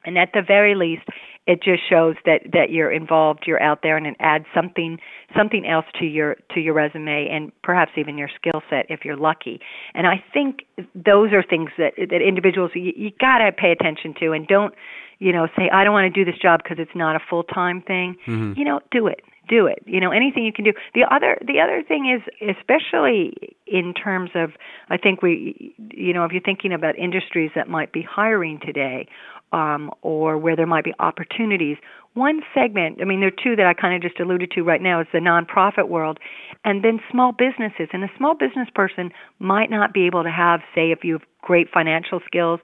And 0.04 0.16
at 0.16 0.30
the 0.32 0.40
very 0.46 0.74
least, 0.74 1.02
it 1.46 1.62
just 1.62 1.82
shows 1.88 2.14
that 2.24 2.40
that 2.52 2.70
you're 2.70 2.90
involved, 2.90 3.44
you're 3.46 3.62
out 3.62 3.80
there, 3.82 3.96
and 3.96 4.06
it 4.06 4.16
adds 4.18 4.46
something 4.54 4.98
something 5.36 5.66
else 5.66 5.84
to 5.98 6.06
your 6.06 6.36
to 6.54 6.60
your 6.60 6.72
resume, 6.72 7.28
and 7.30 7.52
perhaps 7.62 7.92
even 7.96 8.16
your 8.16 8.30
skill 8.34 8.62
set 8.70 8.86
if 8.88 9.04
you're 9.04 9.16
lucky. 9.16 9.60
And 9.94 10.06
I 10.06 10.22
think 10.32 10.60
those 10.94 11.32
are 11.32 11.42
things 11.42 11.70
that 11.76 11.92
that 11.96 12.22
individuals 12.22 12.70
you, 12.74 12.92
you 12.96 13.10
gotta 13.20 13.52
pay 13.52 13.72
attention 13.72 14.14
to, 14.20 14.32
and 14.32 14.46
don't 14.46 14.74
you 15.18 15.32
know 15.32 15.48
say 15.56 15.68
I 15.70 15.84
don't 15.84 15.92
want 15.92 16.12
to 16.12 16.24
do 16.24 16.30
this 16.30 16.40
job 16.40 16.60
because 16.62 16.78
it's 16.78 16.94
not 16.94 17.16
a 17.16 17.20
full 17.28 17.42
time 17.42 17.82
thing. 17.82 18.16
Mm-hmm. 18.26 18.58
You 18.58 18.64
know, 18.64 18.80
do 18.90 19.06
it 19.06 19.20
do 19.50 19.66
it 19.66 19.82
you 19.86 20.00
know 20.00 20.10
anything 20.10 20.44
you 20.44 20.52
can 20.52 20.64
do. 20.64 20.72
The 20.94 21.04
other 21.10 21.36
the 21.46 21.60
other 21.60 21.82
thing 21.86 22.06
is 22.08 22.22
especially 22.56 23.56
in 23.66 23.92
terms 23.92 24.30
of 24.34 24.52
i 24.88 24.96
think 24.96 25.22
we 25.22 25.74
you 25.92 26.14
know 26.14 26.24
if 26.24 26.32
you're 26.32 26.40
thinking 26.40 26.72
about 26.72 26.98
industries 26.98 27.50
that 27.54 27.68
might 27.68 27.92
be 27.92 28.02
hiring 28.02 28.60
today 28.64 29.06
um, 29.52 29.90
or 30.02 30.38
where 30.38 30.56
there 30.56 30.66
might 30.66 30.84
be 30.84 30.94
opportunities 30.98 31.76
one 32.14 32.40
segment 32.54 32.98
i 33.02 33.04
mean 33.04 33.20
there 33.20 33.28
are 33.28 33.42
two 33.44 33.56
that 33.56 33.66
i 33.66 33.74
kind 33.74 33.94
of 33.94 34.00
just 34.00 34.20
alluded 34.20 34.50
to 34.52 34.62
right 34.62 34.80
now 34.80 35.00
is 35.00 35.06
the 35.12 35.18
nonprofit 35.18 35.88
world 35.88 36.18
and 36.64 36.84
then 36.84 37.00
small 37.10 37.32
businesses. 37.32 37.88
And 37.92 38.04
a 38.04 38.10
small 38.16 38.34
business 38.34 38.68
person 38.74 39.10
might 39.38 39.70
not 39.70 39.92
be 39.92 40.06
able 40.06 40.22
to 40.22 40.30
have 40.30 40.60
say 40.74 40.90
if 40.90 41.04
you 41.04 41.14
have 41.14 41.22
great 41.42 41.68
financial 41.72 42.20
skills 42.26 42.60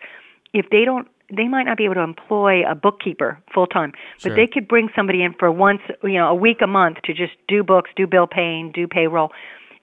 if 0.53 0.67
they 0.71 0.85
don't 0.85 1.09
they 1.35 1.49
might 1.49 1.65
not 1.65 1.77
be 1.77 1.85
able 1.85 1.95
to 1.95 2.03
employ 2.03 2.69
a 2.69 2.75
bookkeeper 2.75 3.39
full 3.53 3.67
time, 3.67 3.93
but 4.23 4.31
sure. 4.31 4.37
they 4.37 4.47
could 4.47 4.69
bring 4.69 4.89
somebody 4.95 5.23
in 5.23 5.35
for 5.35 5.51
once, 5.51 5.81
you 6.03 6.15
know, 6.15 6.29
a 6.29 6.35
week 6.35 6.59
a 6.63 6.67
month 6.67 6.99
to 7.05 7.13
just 7.13 7.33
do 7.49 7.63
books, 7.63 7.91
do 7.97 8.07
bill 8.07 8.27
paying, 8.27 8.73
do 8.73 8.87
payroll. 8.87 9.31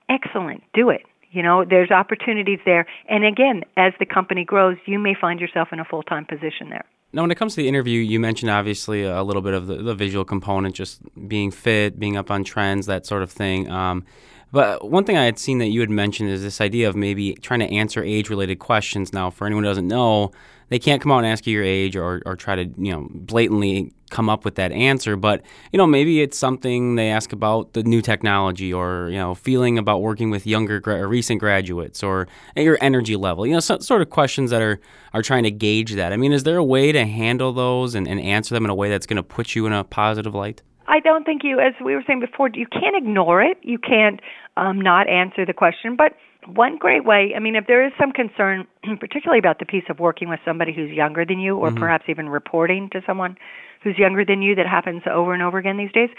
Excellent, 0.09 0.63
do 0.73 0.89
it. 0.89 1.01
You 1.31 1.41
know, 1.41 1.65
there's 1.67 1.89
opportunities 1.89 2.59
there. 2.63 2.85
And 3.09 3.25
again, 3.25 3.63
as 3.75 3.93
the 3.99 4.05
company 4.05 4.45
grows, 4.45 4.77
you 4.85 4.99
may 4.99 5.15
find 5.19 5.39
yourself 5.39 5.69
in 5.71 5.79
a 5.79 5.85
full 5.85 6.03
time 6.03 6.25
position 6.25 6.69
there. 6.69 6.85
Now, 7.11 7.21
when 7.21 7.31
it 7.31 7.35
comes 7.35 7.53
to 7.55 7.61
the 7.61 7.67
interview, 7.67 7.99
you 7.99 8.19
mentioned 8.19 8.49
obviously 8.49 9.03
a 9.03 9.21
little 9.21 9.41
bit 9.41 9.53
of 9.53 9.67
the, 9.67 9.75
the 9.75 9.93
visual 9.93 10.25
component, 10.25 10.75
just 10.75 11.01
being 11.27 11.51
fit, 11.51 11.99
being 11.99 12.17
up 12.17 12.31
on 12.31 12.43
trends, 12.43 12.87
that 12.87 13.05
sort 13.05 13.21
of 13.21 13.31
thing. 13.31 13.69
Um, 13.69 14.05
but 14.53 14.87
one 14.87 15.03
thing 15.03 15.17
I 15.17 15.25
had 15.25 15.39
seen 15.39 15.57
that 15.57 15.69
you 15.69 15.79
had 15.79 15.89
mentioned 15.89 16.29
is 16.29 16.43
this 16.43 16.61
idea 16.61 16.87
of 16.87 16.95
maybe 16.95 17.33
trying 17.33 17.59
to 17.61 17.73
answer 17.73 18.03
age 18.03 18.29
related 18.29 18.59
questions. 18.59 19.11
Now, 19.11 19.31
for 19.31 19.47
anyone 19.47 19.63
who 19.63 19.69
doesn't 19.71 19.87
know, 19.87 20.31
they 20.69 20.77
can't 20.77 21.01
come 21.01 21.11
out 21.11 21.17
and 21.17 21.27
ask 21.27 21.47
you 21.47 21.53
your 21.53 21.63
age 21.63 21.95
or, 21.95 22.21
or 22.23 22.35
try 22.35 22.55
to, 22.57 22.65
you 22.77 22.91
know, 22.91 23.07
blatantly 23.09 23.91
come 24.11 24.29
up 24.29 24.45
with 24.45 24.53
that 24.55 24.71
answer. 24.71 25.15
But, 25.15 25.41
you 25.71 25.77
know, 25.77 25.87
maybe 25.87 26.21
it's 26.21 26.37
something 26.37 26.97
they 26.97 27.09
ask 27.09 27.33
about 27.33 27.73
the 27.73 27.81
new 27.81 27.99
technology 27.99 28.71
or, 28.71 29.09
you 29.09 29.17
know, 29.17 29.33
feeling 29.33 29.79
about 29.79 30.03
working 30.03 30.29
with 30.29 30.45
younger 30.45 30.79
gra- 30.79 31.07
recent 31.07 31.39
graduates 31.39 32.03
or 32.03 32.27
your 32.55 32.77
energy 32.79 33.15
level, 33.15 33.47
you 33.47 33.53
know, 33.53 33.59
so, 33.59 33.79
sort 33.79 34.03
of 34.03 34.11
questions 34.11 34.51
that 34.51 34.61
are, 34.61 34.79
are 35.15 35.23
trying 35.23 35.43
to 35.43 35.51
gauge 35.51 35.93
that. 35.93 36.13
I 36.13 36.17
mean, 36.17 36.31
is 36.31 36.43
there 36.43 36.57
a 36.57 36.63
way 36.63 36.91
to 36.91 37.05
handle 37.05 37.53
those 37.53 37.95
and, 37.95 38.07
and 38.07 38.19
answer 38.19 38.53
them 38.53 38.65
in 38.65 38.69
a 38.69 38.75
way 38.75 38.91
that's 38.91 39.07
going 39.07 39.17
to 39.17 39.23
put 39.23 39.55
you 39.55 39.65
in 39.65 39.73
a 39.73 39.83
positive 39.83 40.35
light? 40.35 40.61
I 40.93 40.99
don't 40.99 41.23
think 41.23 41.41
you, 41.43 41.59
as 41.59 41.73
we 41.83 41.95
were 41.95 42.03
saying 42.05 42.19
before, 42.19 42.49
you 42.53 42.67
can't 42.67 42.95
ignore 42.95 43.41
it. 43.41 43.57
You 43.63 43.79
can't 43.79 44.19
um, 44.57 44.79
not 44.79 45.09
answer 45.09 45.43
the 45.43 45.53
question. 45.53 45.95
But 45.95 46.13
one 46.45 46.77
great 46.77 47.03
way, 47.03 47.33
I 47.35 47.39
mean, 47.39 47.55
if 47.55 47.65
there 47.65 47.83
is 47.83 47.91
some 47.99 48.11
concern, 48.11 48.67
particularly 48.99 49.39
about 49.39 49.57
the 49.57 49.65
piece 49.65 49.85
of 49.89 49.99
working 49.99 50.29
with 50.29 50.39
somebody 50.45 50.71
who's 50.71 50.91
younger 50.91 51.25
than 51.25 51.39
you, 51.39 51.57
or 51.57 51.69
mm-hmm. 51.69 51.79
perhaps 51.79 52.05
even 52.09 52.29
reporting 52.29 52.89
to 52.91 53.01
someone 53.07 53.37
who's 53.83 53.97
younger 53.97 54.23
than 54.23 54.43
you, 54.43 54.53
that 54.53 54.67
happens 54.67 55.01
over 55.11 55.33
and 55.33 55.41
over 55.41 55.57
again 55.57 55.77
these 55.77 55.91
days. 55.93 56.09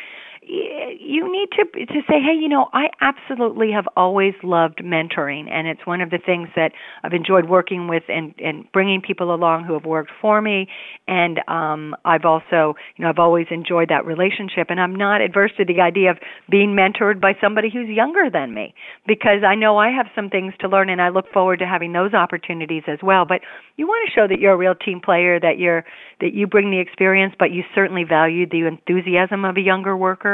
You 0.47 1.31
need 1.31 1.49
to 1.53 1.87
to 1.87 2.01
say, 2.09 2.21
hey, 2.21 2.37
you 2.39 2.49
know, 2.49 2.69
I 2.73 2.87
absolutely 3.01 3.71
have 3.73 3.87
always 3.97 4.35
loved 4.43 4.79
mentoring, 4.85 5.51
and 5.51 5.67
it's 5.67 5.87
one 5.87 6.01
of 6.01 6.11
the 6.11 6.19
things 6.25 6.49
that 6.57 6.73
I've 7.03 7.13
enjoyed 7.13 7.49
working 7.49 7.89
with 7.89 8.05
and 8.09 8.35
and 8.39 8.71
bringing 8.73 9.01
people 9.01 9.35
along 9.35 9.65
who 9.65 9.75
have 9.75 9.85
worked 9.85 10.11
for 10.21 10.41
me, 10.41 10.69
and 11.09 11.41
um, 11.49 11.95
I've 12.05 12.25
also, 12.25 12.75
you 12.97 13.05
know, 13.05 13.09
I've 13.09 13.19
always 13.19 13.47
enjoyed 13.51 13.89
that 13.89 14.05
relationship, 14.05 14.69
and 14.71 14.81
I'm 14.81 14.95
not 14.95 15.21
adverse 15.21 15.53
to 15.59 15.65
the 15.65 15.81
idea 15.81 16.11
of 16.11 16.19
being 16.51 16.77
mentored 16.77 17.21
by 17.21 17.33
somebody 17.41 17.71
who's 17.73 17.89
younger 17.89 18.29
than 18.31 18.55
me 18.55 18.75
because 19.07 19.43
I 19.47 19.55
know 19.55 19.79
I 19.79 19.91
have 19.91 20.07
some 20.15 20.31
things 20.31 20.53
to 20.61 20.69
learn, 20.69 20.91
and 20.91 21.01
I 21.01 21.09
look 21.09 21.27
forward 21.33 21.59
to 21.61 21.67
having 21.67 21.93
those 21.93 22.15
opportunities 22.15 22.83
as 22.87 22.99
well. 23.03 23.25
But 23.27 23.41
you 23.77 23.87
want 23.87 24.09
to 24.09 24.15
show 24.15 24.27
that 24.29 24.39
you're 24.41 24.55
a 24.55 24.57
real 24.57 24.75
team 24.75 25.01
player, 25.01 25.41
that 25.41 25.59
you're 25.59 25.85
that 26.21 26.33
you 26.33 26.47
bring 26.47 26.71
the 26.71 26.81
experience, 26.81 27.35
but 27.39 27.51
you 27.51 27.63
certainly 27.75 28.05
value 28.05 28.47
the 28.49 28.67
enthusiasm 28.67 29.45
of 29.45 29.57
a 29.57 29.61
younger 29.61 29.97
worker. 29.97 30.34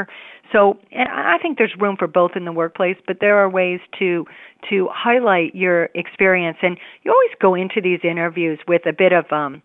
So 0.52 0.78
I 0.96 1.38
think 1.40 1.58
there's 1.58 1.74
room 1.78 1.96
for 1.96 2.06
both 2.06 2.32
in 2.34 2.44
the 2.44 2.52
workplace, 2.52 2.96
but 3.06 3.18
there 3.20 3.36
are 3.38 3.48
ways 3.48 3.80
to 3.98 4.26
to 4.68 4.88
highlight 4.92 5.54
your 5.54 5.88
experience. 5.94 6.58
And 6.62 6.78
you 7.02 7.12
always 7.12 7.30
go 7.40 7.54
into 7.54 7.80
these 7.80 8.00
interviews 8.02 8.58
with 8.66 8.84
a 8.86 8.92
bit 8.92 9.12
of 9.12 9.30
um, 9.32 9.62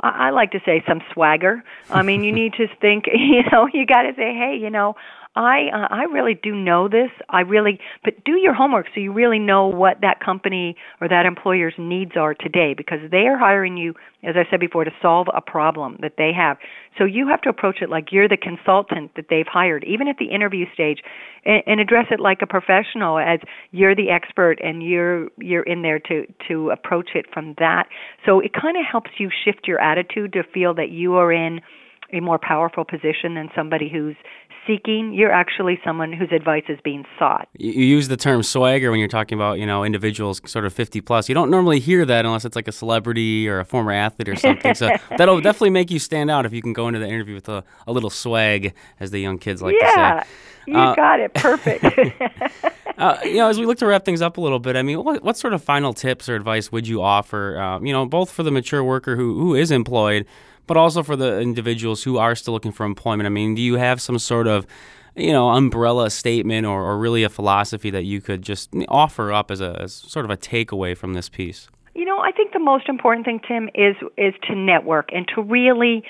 I 0.00 0.30
like 0.30 0.50
to 0.52 0.60
say 0.64 0.82
some 0.88 1.00
swagger. 1.12 1.62
I 1.90 2.02
mean, 2.02 2.24
you 2.24 2.32
need 2.40 2.54
to 2.54 2.66
think, 2.80 3.04
you 3.14 3.42
know, 3.52 3.68
you 3.72 3.86
got 3.86 4.02
to 4.02 4.12
say, 4.16 4.34
hey, 4.34 4.58
you 4.60 4.70
know, 4.70 4.96
I 5.34 5.68
uh, 5.72 5.88
I 5.90 6.02
really 6.12 6.34
do 6.34 6.54
know 6.54 6.88
this. 6.88 7.10
I 7.30 7.40
really 7.40 7.80
but 8.04 8.22
do 8.24 8.32
your 8.32 8.52
homework 8.52 8.86
so 8.94 9.00
you 9.00 9.12
really 9.12 9.38
know 9.38 9.66
what 9.66 10.02
that 10.02 10.20
company 10.20 10.76
or 11.00 11.08
that 11.08 11.24
employer's 11.24 11.74
needs 11.78 12.12
are 12.16 12.34
today 12.34 12.74
because 12.76 12.98
they 13.10 13.26
are 13.26 13.38
hiring 13.38 13.78
you 13.78 13.94
as 14.22 14.34
I 14.36 14.48
said 14.50 14.60
before 14.60 14.84
to 14.84 14.90
solve 15.00 15.28
a 15.34 15.40
problem 15.40 15.96
that 16.00 16.14
they 16.18 16.32
have. 16.36 16.58
So 16.98 17.04
you 17.04 17.26
have 17.28 17.40
to 17.42 17.48
approach 17.48 17.78
it 17.80 17.88
like 17.88 18.12
you're 18.12 18.28
the 18.28 18.36
consultant 18.36 19.12
that 19.16 19.26
they've 19.30 19.46
hired 19.50 19.84
even 19.84 20.06
at 20.06 20.18
the 20.18 20.26
interview 20.26 20.66
stage 20.74 20.98
and, 21.46 21.62
and 21.66 21.80
address 21.80 22.06
it 22.10 22.20
like 22.20 22.42
a 22.42 22.46
professional 22.46 23.18
as 23.18 23.40
you're 23.70 23.96
the 23.96 24.10
expert 24.10 24.58
and 24.62 24.82
you're 24.82 25.28
you're 25.38 25.62
in 25.62 25.80
there 25.80 25.98
to 25.98 26.26
to 26.48 26.68
approach 26.70 27.10
it 27.14 27.24
from 27.32 27.54
that. 27.58 27.84
So 28.26 28.40
it 28.40 28.52
kind 28.52 28.76
of 28.76 28.84
helps 28.84 29.12
you 29.18 29.30
shift 29.44 29.66
your 29.66 29.80
attitude 29.80 30.34
to 30.34 30.42
feel 30.42 30.74
that 30.74 30.90
you 30.90 31.14
are 31.14 31.32
in 31.32 31.62
a 32.12 32.20
more 32.20 32.38
powerful 32.38 32.84
position 32.84 33.34
than 33.34 33.48
somebody 33.56 33.88
who's 33.88 34.16
seeking, 34.66 35.12
you're 35.12 35.32
actually 35.32 35.78
someone 35.84 36.12
whose 36.12 36.30
advice 36.32 36.64
is 36.68 36.78
being 36.84 37.04
sought. 37.18 37.48
You 37.58 37.84
use 37.84 38.08
the 38.08 38.16
term 38.16 38.42
swagger 38.42 38.90
when 38.90 39.00
you're 39.00 39.08
talking 39.08 39.36
about, 39.36 39.58
you 39.58 39.66
know, 39.66 39.84
individuals 39.84 40.40
sort 40.46 40.64
of 40.64 40.72
50 40.72 41.00
plus. 41.00 41.28
You 41.28 41.34
don't 41.34 41.50
normally 41.50 41.80
hear 41.80 42.04
that 42.04 42.24
unless 42.24 42.44
it's 42.44 42.56
like 42.56 42.68
a 42.68 42.72
celebrity 42.72 43.48
or 43.48 43.60
a 43.60 43.64
former 43.64 43.92
athlete 43.92 44.28
or 44.28 44.36
something. 44.36 44.74
so 44.74 44.90
that'll 45.16 45.40
definitely 45.40 45.70
make 45.70 45.90
you 45.90 45.98
stand 45.98 46.30
out 46.30 46.46
if 46.46 46.52
you 46.52 46.62
can 46.62 46.72
go 46.72 46.88
into 46.88 47.00
the 47.00 47.08
interview 47.08 47.34
with 47.34 47.48
a, 47.48 47.64
a 47.86 47.92
little 47.92 48.10
swag, 48.10 48.74
as 49.00 49.10
the 49.10 49.20
young 49.20 49.38
kids 49.38 49.62
like 49.62 49.74
yeah, 49.80 50.14
to 50.14 50.20
say. 50.20 50.30
You 50.66 50.78
uh, 50.78 50.94
got 50.94 51.20
it. 51.20 51.34
Perfect. 51.34 51.84
uh, 52.98 53.18
you 53.24 53.36
know, 53.36 53.48
as 53.48 53.58
we 53.58 53.66
look 53.66 53.78
to 53.78 53.86
wrap 53.86 54.04
things 54.04 54.22
up 54.22 54.36
a 54.36 54.40
little 54.40 54.58
bit, 54.58 54.76
I 54.76 54.82
mean, 54.82 55.02
what, 55.02 55.22
what 55.22 55.36
sort 55.36 55.54
of 55.54 55.62
final 55.62 55.92
tips 55.92 56.28
or 56.28 56.36
advice 56.36 56.70
would 56.70 56.86
you 56.86 57.02
offer, 57.02 57.58
uh, 57.58 57.80
you 57.80 57.92
know, 57.92 58.06
both 58.06 58.30
for 58.30 58.42
the 58.42 58.50
mature 58.50 58.84
worker 58.84 59.16
who, 59.16 59.38
who 59.38 59.54
is 59.54 59.70
employed, 59.70 60.26
but 60.66 60.76
also 60.76 61.02
for 61.02 61.16
the 61.16 61.40
individuals 61.40 62.02
who 62.02 62.18
are 62.18 62.34
still 62.34 62.54
looking 62.54 62.72
for 62.72 62.86
employment. 62.86 63.26
I 63.26 63.30
mean, 63.30 63.54
do 63.54 63.62
you 63.62 63.74
have 63.74 64.00
some 64.00 64.18
sort 64.18 64.46
of 64.46 64.66
you 65.14 65.32
know, 65.32 65.50
umbrella 65.50 66.10
statement 66.10 66.66
or, 66.66 66.82
or 66.82 66.98
really 66.98 67.22
a 67.22 67.28
philosophy 67.28 67.90
that 67.90 68.04
you 68.04 68.20
could 68.20 68.42
just 68.42 68.70
offer 68.88 69.32
up 69.32 69.50
as 69.50 69.60
a 69.60 69.78
as 69.82 69.92
sort 69.92 70.24
of 70.24 70.30
a 70.30 70.36
takeaway 70.36 70.96
from 70.96 71.14
this 71.14 71.28
piece? 71.28 71.68
You 71.94 72.06
know, 72.06 72.18
I 72.18 72.32
think 72.32 72.52
the 72.52 72.58
most 72.58 72.88
important 72.88 73.26
thing, 73.26 73.40
Tim, 73.46 73.68
is 73.74 73.96
is 74.16 74.34
to 74.48 74.54
network 74.54 75.10
and 75.12 75.28
to 75.34 75.42
really 75.42 76.02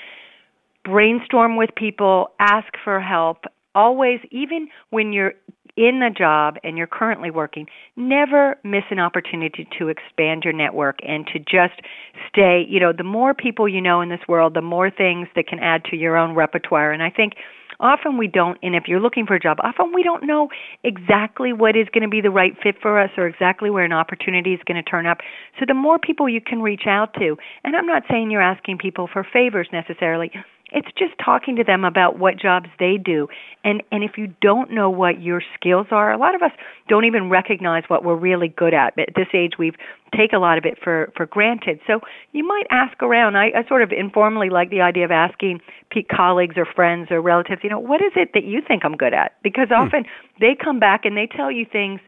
brainstorm 0.85 1.55
with 1.55 1.69
people, 1.75 2.31
ask 2.39 2.67
for 2.83 2.99
help. 2.99 3.45
Always, 3.75 4.19
even 4.31 4.69
when 4.91 5.11
you're 5.11 5.33
in 5.75 5.99
the 5.99 6.09
job 6.15 6.57
and 6.63 6.77
you're 6.77 6.87
currently 6.87 7.31
working, 7.31 7.67
never 7.95 8.57
miss 8.63 8.83
an 8.91 8.99
opportunity 8.99 9.67
to 9.79 9.87
expand 9.87 10.43
your 10.43 10.53
network 10.53 10.99
and 11.07 11.25
to 11.27 11.39
just 11.39 11.81
stay, 12.29 12.65
you 12.67 12.79
know, 12.79 12.93
the 12.95 13.03
more 13.03 13.33
people 13.33 13.67
you 13.67 13.81
know 13.81 14.01
in 14.01 14.09
this 14.09 14.19
world, 14.27 14.53
the 14.53 14.61
more 14.61 14.89
things 14.89 15.27
that 15.35 15.47
can 15.47 15.59
add 15.59 15.83
to 15.85 15.95
your 15.95 16.17
own 16.17 16.35
repertoire. 16.35 16.91
And 16.91 17.01
I 17.01 17.09
think 17.09 17.33
often 17.79 18.17
we 18.17 18.27
don't 18.27 18.57
and 18.61 18.75
if 18.75 18.83
you're 18.87 18.99
looking 18.99 19.25
for 19.25 19.35
a 19.35 19.39
job 19.39 19.57
often 19.63 19.91
we 19.93 20.03
don't 20.03 20.25
know 20.25 20.47
exactly 20.83 21.51
what 21.51 21.75
is 21.75 21.87
going 21.93 22.03
to 22.03 22.07
be 22.07 22.21
the 22.21 22.29
right 22.29 22.53
fit 22.61 22.75
for 22.81 22.99
us 22.99 23.09
or 23.17 23.27
exactly 23.27 23.69
where 23.69 23.83
an 23.83 23.91
opportunity 23.91 24.53
is 24.53 24.59
going 24.67 24.81
to 24.81 24.89
turn 24.89 25.05
up 25.05 25.17
so 25.59 25.65
the 25.67 25.73
more 25.73 25.97
people 25.97 26.29
you 26.29 26.39
can 26.39 26.61
reach 26.61 26.83
out 26.87 27.13
to 27.15 27.35
and 27.63 27.75
i'm 27.75 27.87
not 27.87 28.03
saying 28.09 28.29
you're 28.29 28.41
asking 28.41 28.77
people 28.77 29.09
for 29.11 29.25
favors 29.33 29.67
necessarily 29.73 30.31
it's 30.73 30.89
just 30.97 31.13
talking 31.23 31.55
to 31.57 31.63
them 31.63 31.85
about 31.85 32.19
what 32.19 32.37
jobs 32.37 32.67
they 32.79 32.97
do. 32.97 33.27
And 33.63 33.81
and 33.91 34.03
if 34.03 34.17
you 34.17 34.33
don't 34.41 34.71
know 34.71 34.89
what 34.89 35.21
your 35.21 35.41
skills 35.55 35.87
are, 35.91 36.11
a 36.11 36.17
lot 36.17 36.35
of 36.35 36.41
us 36.41 36.51
don't 36.89 37.05
even 37.05 37.29
recognize 37.29 37.83
what 37.87 38.03
we're 38.03 38.15
really 38.15 38.47
good 38.49 38.73
at. 38.73 38.97
At 38.97 39.15
this 39.15 39.27
age 39.33 39.53
we've 39.57 39.75
take 40.15 40.33
a 40.33 40.39
lot 40.39 40.57
of 40.57 40.65
it 40.65 40.77
for 40.83 41.11
for 41.15 41.25
granted. 41.25 41.79
So 41.87 42.01
you 42.31 42.45
might 42.45 42.65
ask 42.71 43.01
around. 43.01 43.37
I, 43.37 43.51
I 43.55 43.67
sort 43.67 43.83
of 43.83 43.91
informally 43.91 44.49
like 44.49 44.69
the 44.69 44.81
idea 44.81 45.05
of 45.05 45.11
asking 45.11 45.61
colleagues 46.09 46.55
or 46.57 46.65
friends 46.65 47.09
or 47.11 47.21
relatives, 47.21 47.61
you 47.63 47.69
know, 47.69 47.79
what 47.79 48.01
is 48.01 48.11
it 48.15 48.31
that 48.33 48.43
you 48.43 48.61
think 48.67 48.83
I'm 48.83 48.97
good 48.97 49.13
at? 49.13 49.33
Because 49.43 49.67
hmm. 49.67 49.75
often 49.75 50.03
hmm. 50.03 50.39
they 50.39 50.55
come 50.61 50.79
back 50.79 51.05
and 51.05 51.15
they 51.15 51.27
tell 51.27 51.51
you 51.51 51.65
things 51.71 51.99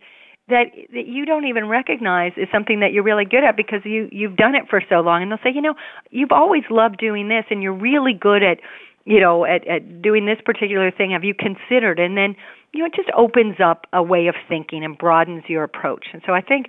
that 0.48 0.66
that 0.94 1.08
you 1.08 1.26
don't 1.26 1.46
even 1.46 1.68
recognize 1.68 2.34
is 2.38 2.48
something 2.52 2.80
that 2.82 2.94
you're 2.94 3.04
really 3.04 3.26
good 3.26 3.44
at 3.44 3.58
because 3.58 3.82
you 3.84 4.08
you've 4.12 4.36
done 4.36 4.56
it 4.56 4.64
for 4.70 4.82
so 4.90 5.02
long. 5.02 5.24
And 5.24 5.32
they'll 5.32 5.40
say 5.44 5.52
you 5.54 5.62
know 5.62 5.76
you've 6.12 6.32
always 6.32 6.64
loved 6.70 6.98
doing 6.98 7.28
this 7.28 7.46
and 7.50 7.64
you're 7.64 7.74
really 7.74 8.14
good 8.14 8.44
at 8.44 8.60
you 9.06 9.20
know 9.20 9.46
at 9.46 9.68
at 9.68 10.02
doing 10.02 10.26
this 10.26 10.38
particular 10.46 10.92
thing. 10.92 11.12
Have 11.12 11.24
you 11.24 11.34
considered? 11.34 12.00
And 12.00 12.16
then 12.16 12.36
you 12.74 12.80
know 12.82 12.86
it 12.86 12.94
just 12.96 13.10
opens 13.18 13.56
up 13.64 13.88
a 13.92 14.04
way 14.04 14.28
of 14.28 14.36
thinking 14.48 14.84
and 14.84 14.98
broadens 14.98 15.44
your 15.48 15.64
approach. 15.64 16.08
And 16.14 16.22
so 16.26 16.34
i 16.34 16.42
think 16.42 16.68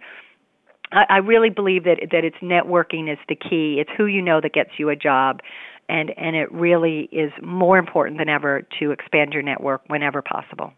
i, 0.92 1.04
I 1.10 1.16
really 1.18 1.50
believe 1.50 1.84
that 1.84 1.98
that 2.12 2.24
it's 2.24 2.36
networking 2.42 3.12
is 3.12 3.18
the 3.28 3.36
key. 3.36 3.76
It's 3.80 3.90
who 3.96 4.06
you 4.06 4.22
know 4.22 4.40
that 4.40 4.54
gets 4.54 4.70
you 4.78 4.88
a 4.88 4.96
job. 4.96 5.40
And 5.88 6.12
and 6.16 6.34
it 6.34 6.50
really 6.50 7.08
is 7.12 7.30
more 7.42 7.76
important 7.76 8.18
than 8.18 8.30
ever 8.30 8.66
to 8.80 8.90
expand 8.90 9.34
your 9.34 9.42
network 9.42 9.82
whenever 9.88 10.22
possible 10.22 10.72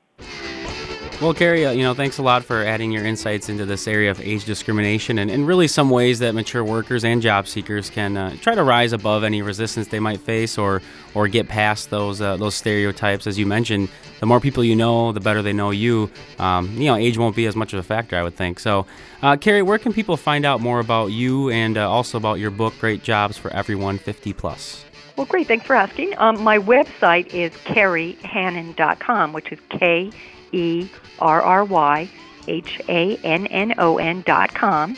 well, 1.21 1.35
Kerry, 1.35 1.67
uh, 1.67 1.73
you 1.73 1.83
know, 1.83 1.95
thanks 1.95 2.19
a 2.19 2.23
lot 2.23 2.45
for 2.45 2.65
adding 2.65 2.93
your 2.93 3.05
insights 3.05 3.49
into 3.49 3.65
this 3.67 3.89
area 3.89 4.09
of 4.09 4.21
age 4.21 4.45
discrimination 4.45 5.19
and, 5.19 5.33
and 5.33 5.49
really 5.49 5.67
some 5.67 5.91
ways 5.91 6.21
that 6.21 6.33
mature 6.33 6.63
workers 6.63 7.05
and 7.05 7.21
job 7.21 7.49
seekers 7.49 7.91
can 7.91 8.17
uh, 8.17 8.37
try 8.41 8.55
to 8.55 8.63
rise 8.63 8.93
above 8.93 9.25
any 9.25 9.43
resistance 9.43 9.89
they 9.89 9.99
might 9.99 10.21
face 10.21 10.57
or 10.57 10.81
or 11.15 11.27
get 11.27 11.49
past 11.49 11.91
those 11.91 12.21
uh, 12.21 12.37
those 12.37 12.55
stereotypes. 12.55 13.27
As 13.27 13.37
you 13.37 13.47
mentioned, 13.47 13.89
the 14.21 14.27
more 14.27 14.39
people 14.39 14.63
you 14.63 14.77
know, 14.77 15.11
the 15.11 15.19
better 15.19 15.43
they 15.43 15.53
know 15.53 15.71
you. 15.71 16.09
Um, 16.39 16.73
you 16.75 16.85
know, 16.85 16.95
age 16.95 17.19
won't 17.19 17.35
be 17.35 17.47
as 17.47 17.57
much 17.57 17.73
of 17.73 17.81
a 17.81 17.83
factor, 17.83 18.17
I 18.17 18.23
would 18.23 18.37
think. 18.37 18.61
So, 18.61 18.87
uh, 19.21 19.37
Kerry, 19.37 19.63
where 19.63 19.79
can 19.79 19.93
people 19.93 20.17
find 20.17 20.45
out 20.45 20.61
more 20.61 20.79
about 20.79 21.07
you 21.07 21.51
and 21.51 21.77
uh, 21.77 21.91
also 21.91 22.17
about 22.17 22.39
your 22.39 22.53
book, 22.53 22.75
Great 22.79 23.03
Jobs 23.03 23.37
for 23.37 23.51
Everyone 23.53 23.99
50 23.99 24.33
Plus? 24.35 24.85
Well, 25.17 25.27
great. 25.27 25.49
Thanks 25.49 25.67
for 25.67 25.75
asking. 25.75 26.17
Um, 26.19 26.41
my 26.45 26.61
website 26.61 27.35
is 27.35 27.51
kerryhannon.com, 27.65 29.33
which 29.33 29.51
is 29.51 29.59
K 29.69 30.13
E 30.53 30.89
R 31.19 31.43
R 31.43 31.65
Y 31.65 32.09
H 32.47 32.81
A 32.89 33.17
N 33.19 33.47
N 33.47 33.75
O 33.79 33.99
N 33.99 34.23
dot 34.27 34.55
com. 34.55 34.97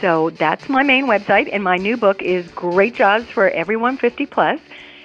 So 0.00 0.30
that's 0.30 0.68
my 0.68 0.82
main 0.82 1.06
website, 1.06 1.48
and 1.52 1.62
my 1.62 1.76
new 1.76 1.96
book 1.96 2.22
is 2.22 2.46
Great 2.48 2.94
Jobs 2.94 3.26
for 3.26 3.48
Everyone 3.50 3.96
50 3.96 4.26
Plus. 4.26 4.60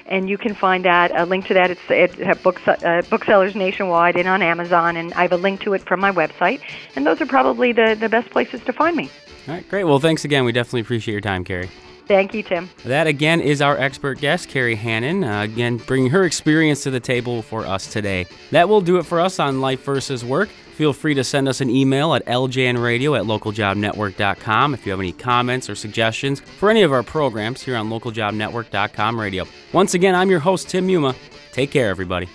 And 0.08 0.28
you 0.28 0.38
can 0.38 0.56
find 0.56 0.84
that 0.84 1.18
a 1.18 1.26
link 1.26 1.46
to 1.48 1.54
that. 1.54 1.72
It's 1.72 2.20
at 2.20 2.44
books, 2.44 2.68
uh, 2.68 3.02
booksellers 3.10 3.56
nationwide 3.56 4.18
and 4.18 4.28
on 4.28 4.42
Amazon, 4.42 4.98
and 4.98 5.14
I 5.14 5.22
have 5.22 5.32
a 5.32 5.38
link 5.38 5.62
to 5.62 5.74
it 5.74 5.84
from 5.84 6.02
my 6.02 6.12
website. 6.12 6.60
And 6.96 7.06
those 7.06 7.22
are 7.22 7.26
probably 7.26 7.72
the, 7.72 7.96
the 7.98 8.10
best 8.10 8.30
places 8.30 8.62
to 8.66 8.74
find 8.74 8.98
me. 8.98 9.10
All 9.48 9.54
right, 9.54 9.70
great. 9.70 9.86
Well, 9.86 10.00
thanks 10.00 10.26
again. 10.26 10.44
We 10.44 10.52
definitely 10.52 10.82
appreciate 10.82 11.14
your 11.14 11.22
time, 11.22 11.46
Kerry. 11.46 11.70
Thank 12.08 12.34
you, 12.34 12.44
Tim. 12.44 12.70
That 12.84 13.08
again 13.08 13.40
is 13.42 13.62
our 13.62 13.78
expert 13.78 14.20
guest, 14.20 14.50
Kerry 14.50 14.76
Hannon. 14.76 15.24
Uh, 15.24 15.44
again, 15.44 15.78
bringing 15.78 16.10
her 16.12 16.24
experience 16.26 16.84
to 16.84 16.92
the 16.92 17.00
table 17.00 17.42
for 17.42 17.66
us 17.66 17.92
today. 17.92 18.26
That 18.52 18.68
will 18.68 18.82
do 18.82 18.98
it 18.98 19.06
for 19.06 19.20
us 19.20 19.40
on 19.40 19.62
Life 19.62 19.84
versus 19.84 20.26
Work. 20.26 20.50
Feel 20.50 20.94
free 20.94 21.14
to 21.14 21.24
send 21.24 21.48
us 21.48 21.62
an 21.62 21.70
email 21.70 22.14
at 22.14 22.26
ljnradio 22.26 23.18
at 23.18 23.26
localjobnetwork.com 23.26 24.74
if 24.74 24.86
you 24.86 24.92
have 24.92 25.00
any 25.00 25.12
comments 25.12 25.70
or 25.70 25.76
suggestions 25.76 26.40
for 26.40 26.70
any 26.70 26.82
of 26.82 26.92
our 26.92 27.04
programs 27.04 27.62
here 27.62 27.76
on 27.76 27.90
localjobnetwork.com 27.90 29.20
radio. 29.20 29.46
Once 29.74 29.94
again, 29.94 30.16
I'm 30.16 30.30
your 30.30 30.40
host, 30.40 30.70
Tim 30.70 30.88
Muma. 30.88 31.16
Take 31.52 31.72
care, 31.72 31.90
everybody. 31.90 32.28